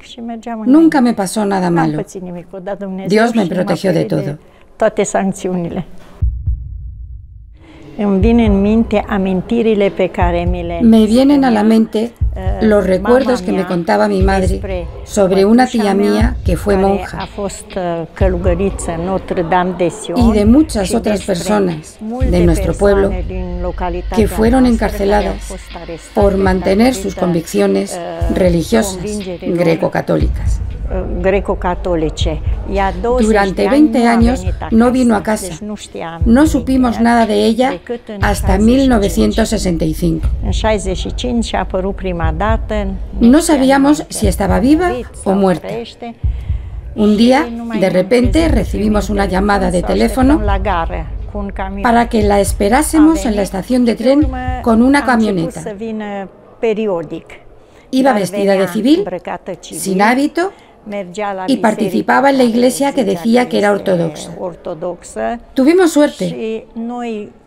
[0.65, 2.03] Nunca me pasó nada malo.
[3.07, 4.39] Dios me protegió de todo.
[10.83, 15.67] Me vienen a la mente eh, los recuerdos que me contaba mi madre sobre una
[15.67, 17.27] tía mía que fue monja.
[20.15, 23.11] y de muchas otras personas de nuestro pueblo
[24.15, 25.55] que fueron encarceladas
[26.15, 28.99] por mantener sus convicciones eh, religiosas
[29.41, 30.61] greco-católicas.
[33.21, 35.55] Durante 20 años no vino a casa.
[36.25, 37.81] No supimos nada de ella
[38.23, 40.29] hasta 1965.
[43.21, 44.93] No sabíamos si estaba viva
[45.25, 45.69] o muerta.
[46.95, 47.47] Un día,
[47.79, 50.41] de repente, recibimos una llamada de teléfono
[51.83, 54.27] para que la esperásemos en la estación de tren
[54.63, 55.63] con una camioneta.
[57.91, 59.05] Iba vestida de civil,
[59.61, 60.53] sin hábito
[61.49, 64.33] y participaba en la iglesia que decía que era ortodoxa.
[65.55, 66.67] Tuvimos suerte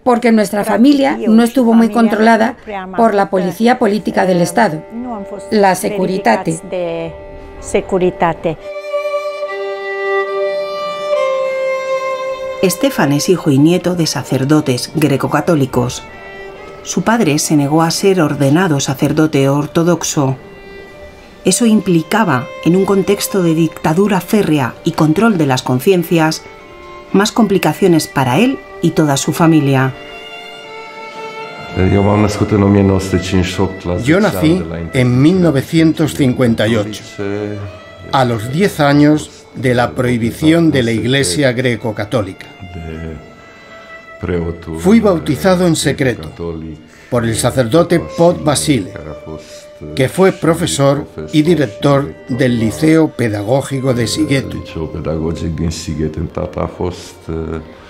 [0.04, 2.58] porque nuestra familia no estuvo muy controlada
[2.98, 4.84] por la policía política del Estado,
[5.52, 6.60] la Securitate.
[12.62, 16.04] Estefan es hijo y nieto de sacerdotes greco-católicos.
[16.84, 20.36] Su padre se negó a ser ordenado sacerdote ortodoxo
[21.46, 26.44] eso implicaba, en un contexto de dictadura férrea y control de las conciencias,
[27.14, 29.94] más complicaciones para él y toda su familia.
[34.04, 34.64] Yo nací
[34.94, 37.04] en 1958,
[38.12, 42.48] a los 10 años de la prohibición de la Iglesia greco-católica.
[44.80, 46.32] Fui bautizado en secreto
[47.10, 48.92] por el sacerdote Pod Basile,
[49.96, 54.64] que fue profesor y director del Liceo Pedagógico de Sigetu.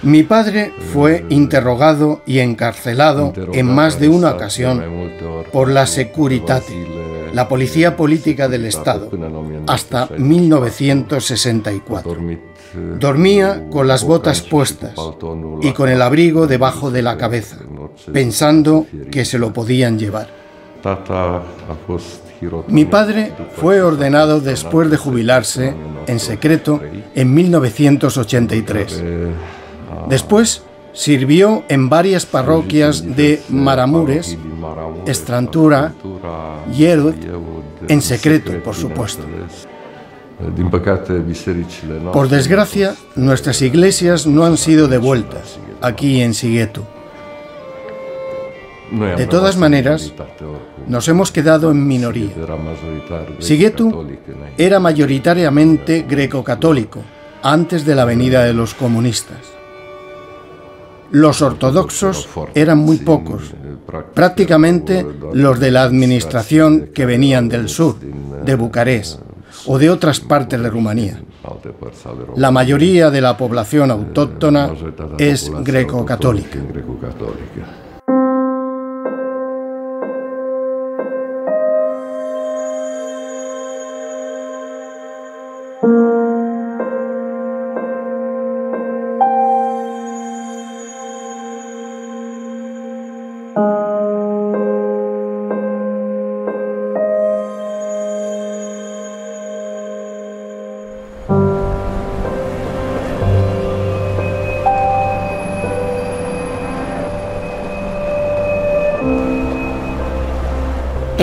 [0.02, 4.84] Mi padre fue interrogado y encarcelado en más de una ocasión
[5.52, 6.88] por la Securitate,
[7.34, 9.10] la policía política del Estado,
[9.68, 12.18] hasta 1964.
[13.00, 14.94] Dormía con las botas puestas
[15.62, 17.58] y con el abrigo debajo de la cabeza,
[18.14, 20.30] pensando que se lo podían llevar.
[22.68, 25.74] Mi padre fue ordenado después de jubilarse
[26.08, 26.82] en secreto
[27.16, 29.04] en 1983.
[30.08, 30.64] Después
[30.94, 34.38] sirvió en varias parroquias de Maramures,
[35.06, 35.94] Estrantura,
[36.72, 37.16] Yerud,
[37.88, 39.24] en secreto, por supuesto.
[42.14, 46.88] Por desgracia, nuestras iglesias no han sido devueltas aquí en Sigueto.
[48.92, 50.14] De todas maneras,
[50.88, 52.32] nos hemos quedado en minoría.
[53.40, 54.08] Siguetu
[54.58, 57.02] era mayoritariamente greco-católico
[57.44, 59.38] antes de la venida de los comunistas.
[61.12, 63.54] Los ortodoxos eran muy pocos,
[64.14, 69.20] prácticamente los de la administración que venían del sur, de Bucarest
[69.66, 71.22] o de otras partes de Rumanía.
[72.36, 74.72] La mayoría de la población autóctona
[75.18, 76.60] es greco-católica.
[85.82, 85.88] El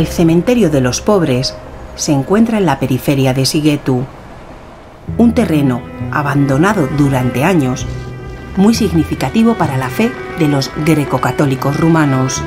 [0.07, 1.55] cementerio de los pobres
[1.97, 4.07] se encuentra en la periferia de Sigetu,
[5.19, 7.87] un terreno abandonado durante años,
[8.57, 12.43] muy significativo para la fe de los greco-católicos rumanos.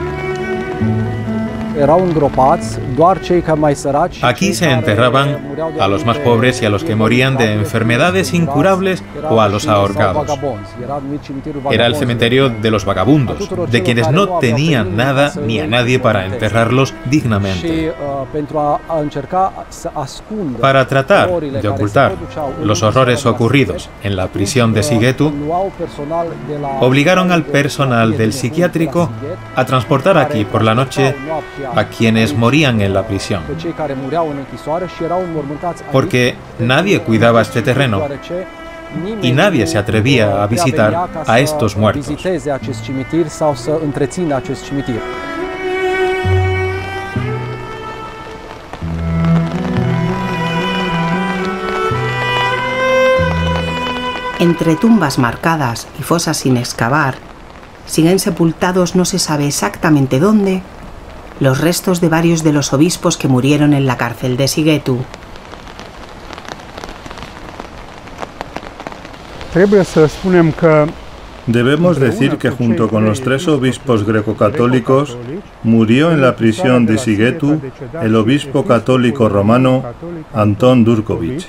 [4.22, 9.04] Aquí se enterraban a los más pobres y a los que morían de enfermedades incurables
[9.30, 10.28] o a los ahorcados.
[11.72, 16.26] Era el cementerio de los vagabundos, de quienes no tenían nada ni a nadie para
[16.26, 17.94] enterrarlos dignamente.
[20.60, 22.16] Para tratar de ocultar
[22.64, 25.32] los horrores ocurridos en la prisión de Sigetu,
[26.82, 29.10] obligaron al personal del psiquiátrico
[29.56, 31.16] a transportar aquí por la noche
[31.76, 33.44] a quienes morían en la prisión.
[35.92, 38.02] Porque nadie cuidaba este terreno
[39.22, 42.08] y nadie se atrevía a visitar a estos muertos.
[54.40, 57.16] Entre tumbas marcadas y fosas sin excavar,
[57.86, 60.62] siguen sepultados no se sabe exactamente dónde
[61.40, 65.00] los restos de varios de los obispos que murieron en la cárcel de Sigetu.
[71.48, 75.18] Debemos decir que junto con los tres obispos greco-católicos
[75.64, 77.60] murió en la prisión de Sigetu
[78.02, 79.84] el obispo católico romano
[80.34, 81.48] Antón Durkovic,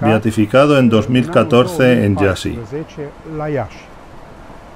[0.00, 2.58] beatificado en 2014 en Yasi.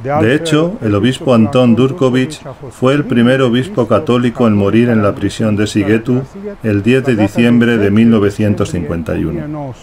[0.03, 2.40] De hecho, el obispo Antón Durkovic
[2.70, 6.22] fue el primer obispo católico en morir en la prisión de Sigetu
[6.62, 9.74] el 10 de diciembre de 1951.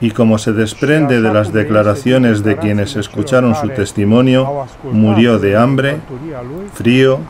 [0.00, 5.96] Y como se desprende de las declaraciones de quienes escucharon su testimonio, murió de hambre,
[6.74, 7.20] frío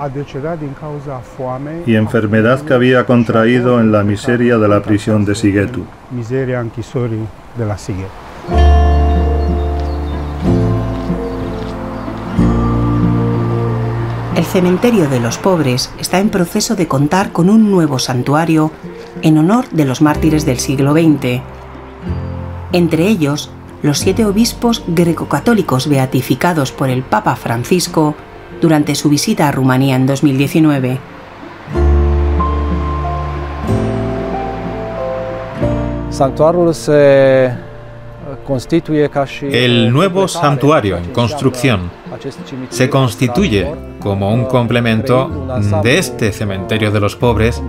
[1.86, 5.84] y enfermedad que había contraído en la miseria de la prisión de Sigetu.
[14.44, 18.70] El cementerio de los pobres está en proceso de contar con un nuevo santuario
[19.22, 21.40] en honor de los mártires del siglo XX.
[22.72, 28.14] Entre ellos, los siete obispos grecocatólicos beatificados por el Papa Francisco
[28.60, 31.00] durante su visita a Rumanía en 2019.
[39.42, 41.90] El nuevo santuario en construcción
[42.68, 43.66] se constituye
[44.00, 45.48] como un complemento
[45.82, 47.62] de este cementerio de los pobres,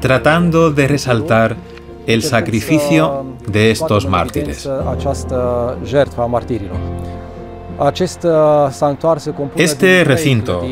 [0.00, 1.56] tratando de resaltar
[2.06, 4.68] el sacrificio de estos mártires.
[9.56, 10.62] Este recinto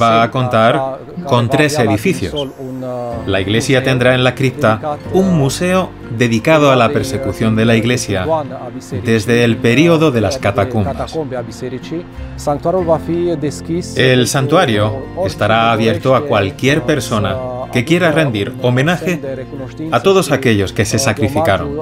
[0.00, 2.34] va a contar con tres edificios.
[3.26, 8.26] La iglesia tendrá en la cripta un museo dedicado a la persecución de la iglesia
[9.02, 11.16] desde el período de las catacumbas.
[13.96, 14.92] El santuario
[15.24, 19.20] estará abierto a cualquier persona que quiera rendir homenaje
[19.90, 21.78] a todos aquellos que se sacrificaron,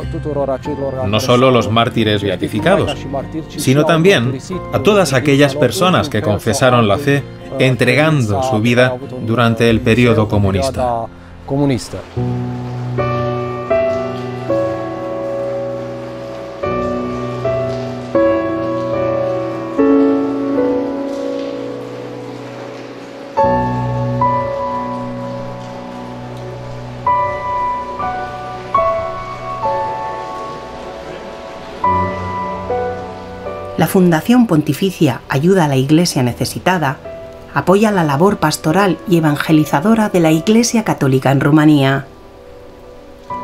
[1.07, 2.97] no solo los mártires beatificados,
[3.57, 4.39] sino también
[4.73, 7.23] a todas aquellas personas que confesaron la fe
[7.59, 11.07] entregando su vida durante el periodo comunista.
[33.83, 36.99] La Fundación Pontificia Ayuda a la Iglesia Necesitada
[37.53, 42.07] apoya la labor pastoral y evangelizadora de la Iglesia Católica en Rumanía.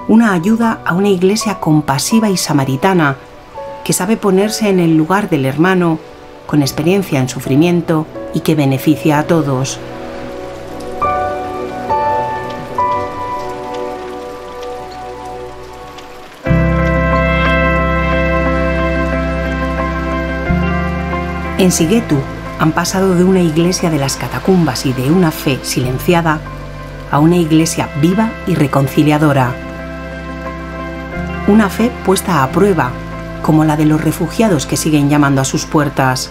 [0.07, 3.17] Una ayuda a una iglesia compasiva y samaritana
[3.85, 5.99] que sabe ponerse en el lugar del hermano,
[6.47, 9.81] con experiencia en sufrimiento y que beneficia a todos.
[21.59, 22.17] En Sigetu
[22.61, 26.39] han pasado de una iglesia de las catacumbas y de una fe silenciada
[27.11, 29.53] a una iglesia viva y reconciliadora.
[31.49, 32.93] Una fe puesta a prueba,
[33.43, 36.31] como la de los refugiados que siguen llamando a sus puertas.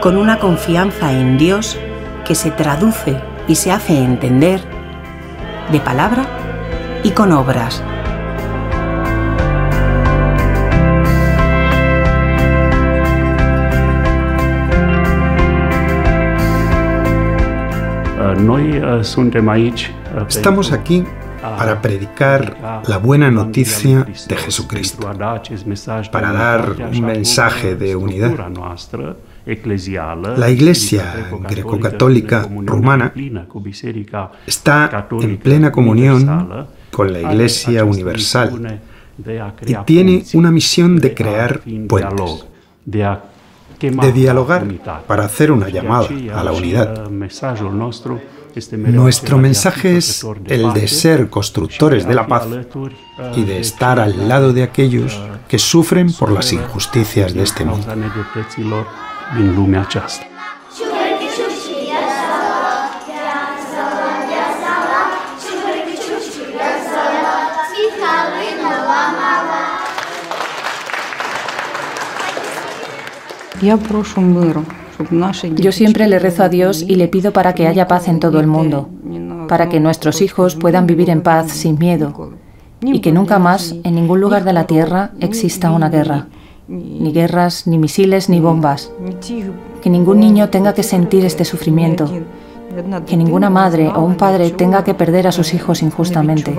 [0.00, 1.76] Con una confianza en Dios
[2.24, 4.62] que se traduce y se hace entender
[5.70, 6.24] de palabra
[7.02, 7.82] y con obras.
[20.28, 21.04] Estamos aquí
[21.40, 25.08] para predicar la buena noticia de Jesucristo,
[26.10, 28.32] para dar un mensaje de unidad.
[30.36, 33.12] La Iglesia greco-católica rumana
[34.46, 38.80] está en plena comunión con la Iglesia universal.
[39.66, 42.46] y tiene una misión de crear puentes,
[43.80, 44.66] de dialogar
[45.06, 47.08] para hacer una llamada a la unidad.
[48.76, 52.46] Nuestro mensaje es el de ser constructores de la paz
[53.34, 57.86] y de estar al lado de aquellos que sufren por las injusticias de este mundo.
[75.56, 78.40] Yo siempre le rezo a Dios y le pido para que haya paz en todo
[78.40, 78.88] el mundo,
[79.48, 82.34] para que nuestros hijos puedan vivir en paz sin miedo
[82.82, 86.26] y que nunca más en ningún lugar de la Tierra exista una guerra.
[86.66, 88.90] Ni guerras, ni misiles, ni bombas.
[89.82, 92.10] Que ningún niño tenga que sentir este sufrimiento.
[93.06, 96.54] Que ninguna madre o un padre tenga que perder a sus hijos injustamente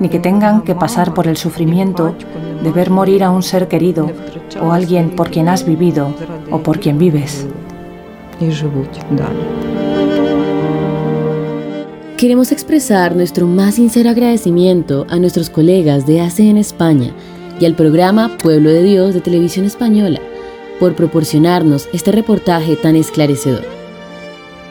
[0.00, 2.14] ni que tengan que pasar por el sufrimiento
[2.62, 4.10] de ver morir a un ser querido
[4.60, 6.14] o alguien por quien has vivido
[6.50, 7.46] o por quien vives.
[12.16, 17.12] Queremos expresar nuestro más sincero agradecimiento a nuestros colegas de ACN España
[17.60, 20.20] y al programa Pueblo de Dios de Televisión Española
[20.78, 23.64] por proporcionarnos este reportaje tan esclarecedor.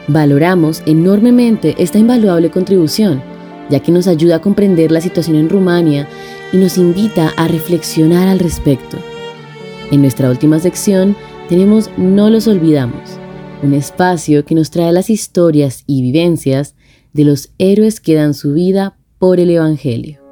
[0.08, 3.22] Valoramos enormemente esta invaluable contribución
[3.68, 6.08] ya que nos ayuda a comprender la situación en Rumania
[6.52, 8.98] y nos invita a reflexionar al respecto.
[9.90, 11.16] En nuestra última sección
[11.48, 13.18] tenemos No los olvidamos,
[13.62, 16.74] un espacio que nos trae las historias y vivencias
[17.12, 20.27] de los héroes que dan su vida por el Evangelio.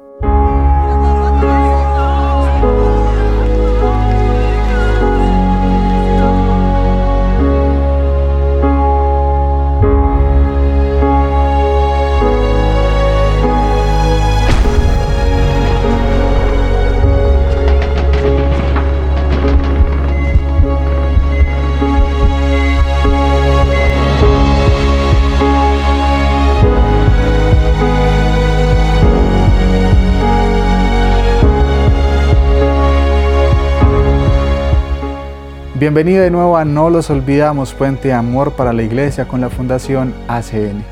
[35.79, 39.51] Bienvenido de nuevo a No los olvidamos, Puente de Amor para la Iglesia con la
[39.51, 40.83] Fundación ACN.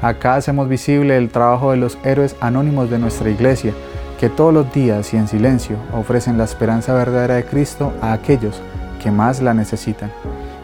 [0.00, 3.74] Acá hacemos visible el trabajo de los héroes anónimos de nuestra Iglesia,
[4.18, 8.62] que todos los días y en silencio ofrecen la esperanza verdadera de Cristo a aquellos
[9.02, 10.10] que más la necesitan.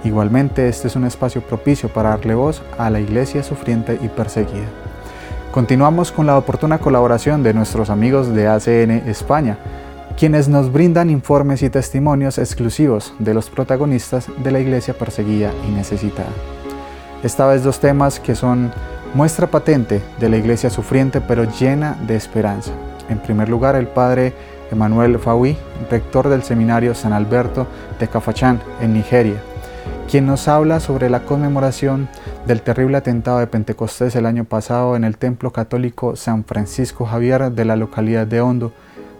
[0.02, 4.68] Igualmente, este es un espacio propicio para darle voz a la Iglesia sufriente y perseguida.
[5.52, 9.58] Continuamos con la oportuna colaboración de nuestros amigos de ACN España,
[10.18, 15.70] quienes nos brindan informes y testimonios exclusivos de los protagonistas de la iglesia perseguida y
[15.70, 16.30] necesitada.
[17.22, 18.72] Esta vez dos temas que son
[19.14, 22.72] muestra patente de la iglesia sufriente pero llena de esperanza.
[23.08, 24.32] En primer lugar, el padre
[24.72, 25.56] Emanuel Fawi,
[25.88, 27.68] rector del seminario San Alberto
[28.00, 29.40] de Cafachán, en Nigeria,
[30.10, 32.08] quien nos habla sobre la conmemoración
[32.44, 37.52] del terrible atentado de Pentecostés el año pasado en el templo católico San Francisco Javier
[37.52, 38.72] de la localidad de Hondo,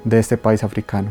[0.09, 1.11] de este país africano.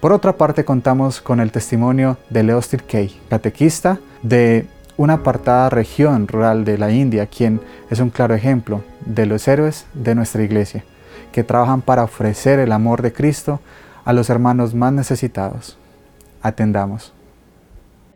[0.00, 4.66] Por otra parte, contamos con el testimonio de Leostir Kay, catequista de
[4.96, 7.60] una apartada región rural de la India, quien
[7.90, 10.84] es un claro ejemplo de los héroes de nuestra iglesia,
[11.32, 13.60] que trabajan para ofrecer el amor de Cristo
[14.04, 15.78] a los hermanos más necesitados.
[16.42, 17.15] Atendamos.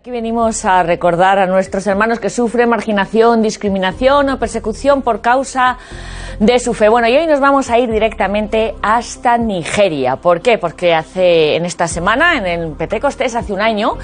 [0.00, 5.76] Aquí venimos a recordar a nuestros hermanos que sufren marginación, discriminación o persecución por causa
[6.38, 6.88] de su fe.
[6.88, 10.16] Bueno, y hoy nos vamos a ir directamente hasta Nigeria.
[10.16, 10.56] ¿Por qué?
[10.56, 13.98] Porque hace en esta semana, en el Pentecostés, hace un año,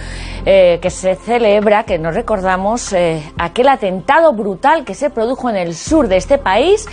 [0.44, 5.57] eh, que se celebra, que nos recordamos, eh, aquel atentado brutal que se produjo en
[5.57, 6.86] el sur de este país,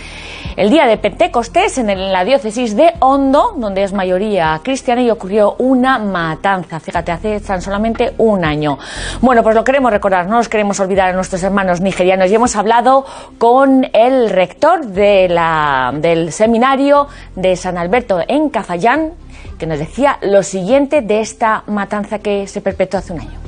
[0.56, 5.10] el día de Pentecostés, en, en la diócesis de Hondo, donde es mayoría cristiana, y
[5.10, 6.80] ocurrió una matanza.
[6.80, 8.78] Fíjate, hace tan solamente un año.
[9.20, 12.30] Bueno, pues lo queremos recordar, no nos queremos olvidar a nuestros hermanos nigerianos.
[12.30, 13.04] Y hemos hablado
[13.38, 19.12] con el rector del seminario de San Alberto en Cafayán,
[19.58, 23.38] que nos decía lo siguiente de esta matanza que se perpetuó hace un año.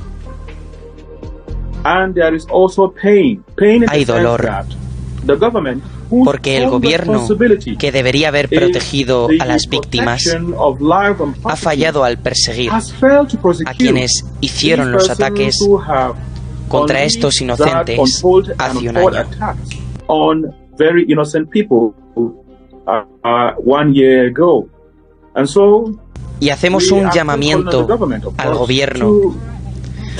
[3.89, 4.49] Hay dolor
[6.09, 7.27] porque el gobierno,
[7.77, 10.35] que debería haber protegido a las víctimas,
[11.43, 15.59] ha fallado al perseguir a quienes hicieron los ataques
[16.67, 18.23] contra estos inocentes
[18.57, 19.25] hace un año.
[26.39, 27.87] Y hacemos un llamamiento
[28.37, 29.35] al gobierno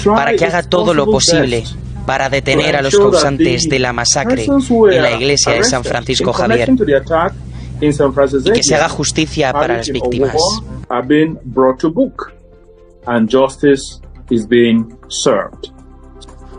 [0.03, 1.63] para que haga todo lo posible
[2.08, 6.72] para detener a los causantes de la masacre en la iglesia de San Francisco Javier.
[7.80, 10.36] y que se haga justicia para las víctimas.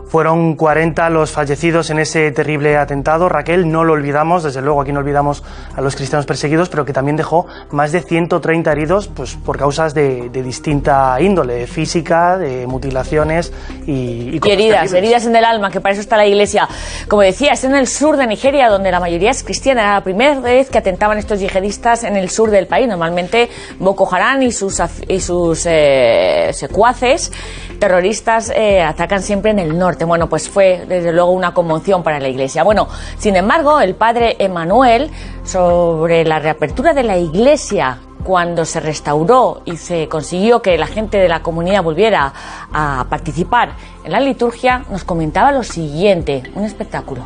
[0.09, 3.29] Fueron 40 los fallecidos en ese terrible atentado.
[3.29, 5.43] Raquel, no lo olvidamos, desde luego aquí no olvidamos
[5.75, 9.93] a los cristianos perseguidos, pero que también dejó más de 130 heridos pues, por causas
[9.93, 13.53] de, distinta índole, física, de mutilaciones
[13.85, 16.67] y, y, heridas, heridas en el alma, que para eso está la iglesia.
[17.07, 19.81] Como decía, es en el sur de Nigeria, donde la mayoría es cristiana.
[19.81, 22.87] Era la primera vez que atentaban estos yihadistas en el sur del país.
[22.87, 23.47] Normalmente
[23.77, 27.31] Boko Haram y sus, y sus eh, secuaces
[27.79, 29.98] terroristas eh, atacan siempre en el norte.
[30.05, 32.63] Bueno, pues fue desde luego una conmoción para la Iglesia.
[32.63, 32.87] Bueno,
[33.17, 35.09] sin embargo, el padre Emanuel,
[35.43, 41.17] sobre la reapertura de la Iglesia cuando se restauró y se consiguió que la gente
[41.17, 42.33] de la comunidad volviera
[42.71, 43.71] a participar
[44.03, 47.23] en la liturgia, nos comentaba lo siguiente, un espectáculo.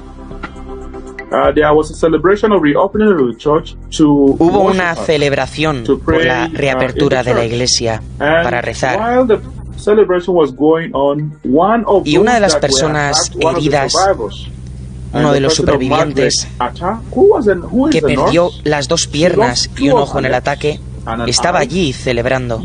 [4.37, 9.25] Hubo una celebración por la reapertura de la iglesia para rezar.
[12.05, 13.93] Y una de las personas heridas,
[15.13, 16.47] uno de los supervivientes,
[17.91, 20.79] que perdió las dos piernas y un ojo en el ataque,
[21.27, 22.61] estaba allí celebrando.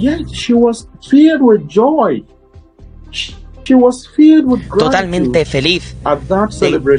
[4.79, 5.97] Totalmente feliz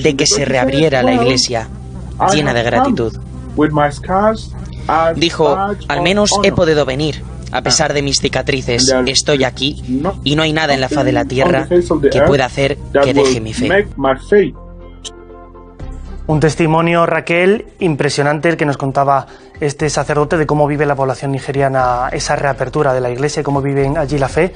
[0.03, 1.67] de, que se reabriera la iglesia,
[2.31, 3.13] llena de gratitud.
[5.15, 5.57] Dijo,
[5.87, 10.53] al menos he podido venir, a pesar de mis cicatrices, estoy aquí y no hay
[10.53, 13.87] nada en la faz de la tierra que pueda hacer que deje mi fe.
[16.27, 19.25] Un testimonio, Raquel, impresionante el que nos contaba
[19.59, 23.63] este sacerdote de cómo vive la población nigeriana esa reapertura de la iglesia y cómo
[23.63, 24.53] viven allí la fe,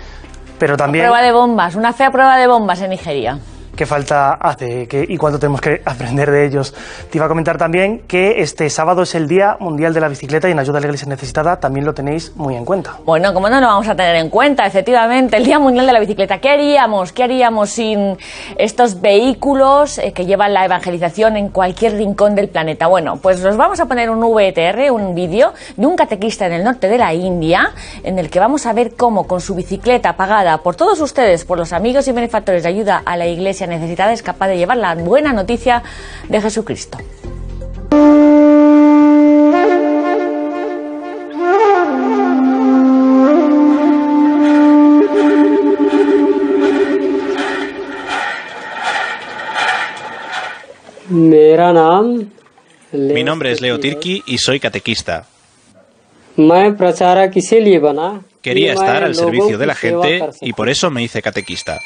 [0.60, 1.06] pero también...
[1.06, 3.39] Una prueba de bombas, una fea prueba de bombas en Nigeria
[3.76, 6.74] qué falta hace y cuánto tenemos que aprender de ellos.
[7.09, 10.47] Te iba a comentar también que este sábado es el Día Mundial de la Bicicleta
[10.47, 12.97] y en Ayuda a la Iglesia Necesitada también lo tenéis muy en cuenta.
[13.05, 14.65] Bueno, ¿cómo no lo vamos a tener en cuenta?
[14.65, 16.39] Efectivamente, el Día Mundial de la Bicicleta.
[16.39, 17.11] ¿Qué haríamos?
[17.11, 18.17] ¿Qué haríamos sin
[18.57, 22.88] estos vehículos eh, que llevan la evangelización en cualquier rincón del planeta?
[22.88, 26.63] Bueno, pues os vamos a poner un VTR, un vídeo de un catequista en el
[26.63, 27.71] norte de la India,
[28.03, 31.57] en el que vamos a ver cómo con su bicicleta pagada por todos ustedes, por
[31.57, 34.95] los amigos y benefactores de ayuda a la Iglesia necesitada es capaz de llevar la
[34.95, 35.84] buena noticia
[36.30, 36.97] de Jesucristo.
[52.91, 55.26] Mi nombre es Leo Tirki y soy catequista.
[58.41, 61.80] Quería estar al servicio de la gente y por eso me hice catequista.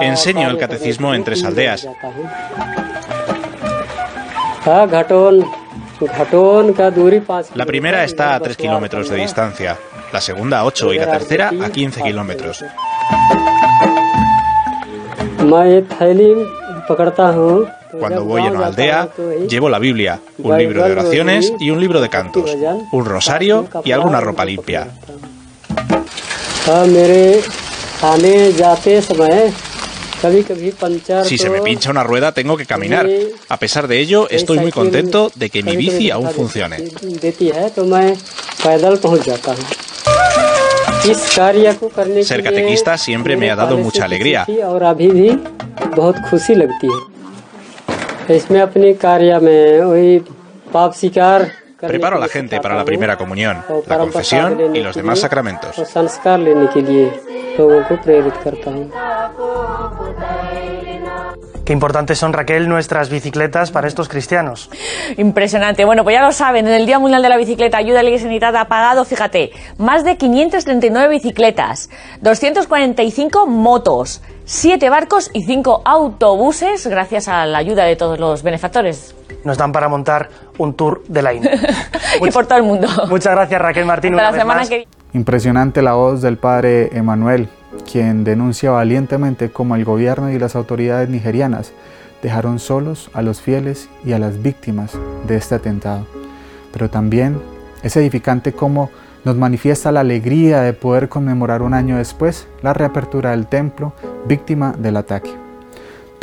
[0.00, 1.86] Enseño el catecismo en tres aldeas.
[7.54, 9.76] La primera está a 3 kilómetros de distancia,
[10.12, 12.64] la segunda a 8 y la tercera a 15 kilómetros.
[17.98, 19.08] Cuando voy a una aldea,
[19.48, 22.56] llevo la Biblia, un libro de oraciones y un libro de cantos,
[22.92, 24.88] un rosario y alguna ropa limpia.
[31.24, 33.08] Si se me pincha una rueda tengo que caminar.
[33.48, 36.76] A pesar de ello, estoy muy contento de que mi bici aún funcione.
[42.24, 44.46] Ser catequista siempre me ha dado mucha alegría.
[51.86, 55.76] Preparo a la gente para la primera comunión, la confesión y los demás sacramentos.
[61.64, 64.68] Qué importantes son, Raquel, nuestras bicicletas para estos cristianos.
[65.16, 65.86] Impresionante.
[65.86, 68.10] Bueno, pues ya lo saben, en el Día Mundial de la Bicicleta, Ayuda a la
[68.10, 71.88] Iglesia ha pagado, fíjate, más de 539 bicicletas,
[72.20, 79.14] 245 motos, 7 barcos y 5 autobuses, gracias a la ayuda de todos los benefactores.
[79.44, 81.52] Nos dan para montar un tour de la India.
[82.26, 82.88] y por todo el mundo.
[83.08, 84.14] Muchas gracias, Raquel Martín.
[84.14, 87.48] Hasta la semana que Impresionante la voz del padre Emanuel,
[87.90, 91.72] quien denuncia valientemente cómo el gobierno y las autoridades nigerianas
[92.20, 96.04] dejaron solos a los fieles y a las víctimas de este atentado.
[96.72, 97.40] Pero también
[97.84, 98.90] es edificante cómo
[99.24, 103.92] nos manifiesta la alegría de poder conmemorar un año después la reapertura del templo
[104.26, 105.43] víctima del ataque.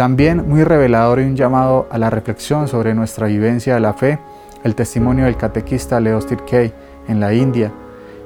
[0.02, 4.18] También muy revelador y un llamado a la reflexión sobre nuestra vivencia de la fe,
[4.64, 6.74] el testimonio del catequista Leo Kay
[7.08, 7.72] en la India,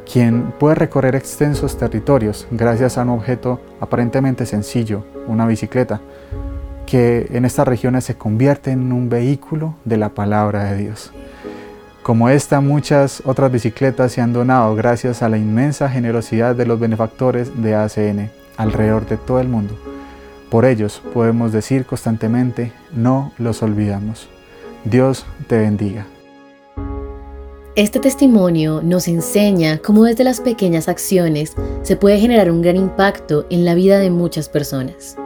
[0.09, 5.99] quien puede recorrer extensos territorios gracias a un objeto aparentemente sencillo, una bicicleta,
[6.85, 11.11] que en estas regiones se convierte en un vehículo de la palabra de Dios.
[12.03, 16.79] Como esta, muchas otras bicicletas se han donado gracias a la inmensa generosidad de los
[16.79, 19.77] benefactores de ACN alrededor de todo el mundo.
[20.49, 24.27] Por ellos podemos decir constantemente, no los olvidamos.
[24.83, 26.05] Dios te bendiga.
[27.75, 33.45] Este testimonio nos enseña cómo desde las pequeñas acciones se puede generar un gran impacto
[33.49, 35.17] en la vida de muchas personas.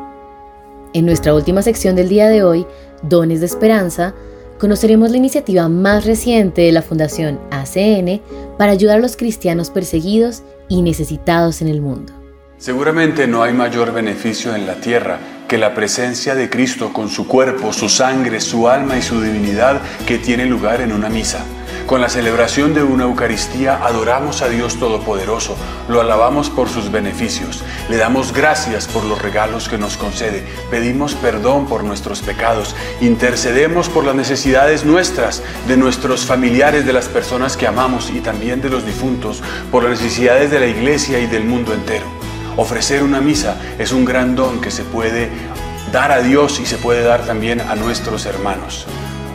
[0.94, 2.66] En nuestra última sección del día de hoy,
[3.04, 4.16] Dones de Esperanza,
[4.60, 8.22] conoceremos la iniciativa más reciente de la Fundación ACN
[8.58, 12.19] para ayudar a los cristianos perseguidos y necesitados en el mundo.
[12.60, 17.26] Seguramente no hay mayor beneficio en la tierra que la presencia de Cristo con su
[17.26, 21.46] cuerpo, su sangre, su alma y su divinidad que tiene lugar en una misa.
[21.86, 25.56] Con la celebración de una Eucaristía adoramos a Dios Todopoderoso,
[25.88, 31.16] lo alabamos por sus beneficios, le damos gracias por los regalos que nos concede, pedimos
[31.16, 37.56] perdón por nuestros pecados, intercedemos por las necesidades nuestras, de nuestros familiares, de las personas
[37.56, 39.42] que amamos y también de los difuntos,
[39.72, 42.19] por las necesidades de la iglesia y del mundo entero.
[42.58, 45.30] Ofrecer una misa es un gran don que se puede
[45.92, 48.86] dar a Dios y se puede dar también a nuestros hermanos.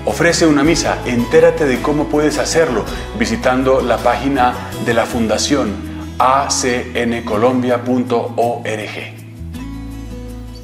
[0.07, 2.85] Ofrece una misa, entérate de cómo puedes hacerlo
[3.19, 4.55] visitando la página
[4.85, 9.15] de la Fundación acncolombia.org.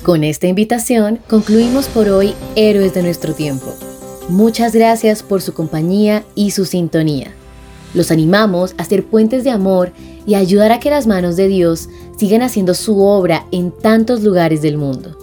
[0.03, 3.75] Con esta invitación concluimos por hoy Héroes de nuestro tiempo.
[4.29, 7.35] Muchas gracias por su compañía y su sintonía.
[7.95, 9.93] Los animamos a ser puentes de amor
[10.27, 14.63] y ayudar a que las manos de Dios sigan haciendo su obra en tantos lugares
[14.63, 15.17] del mundo.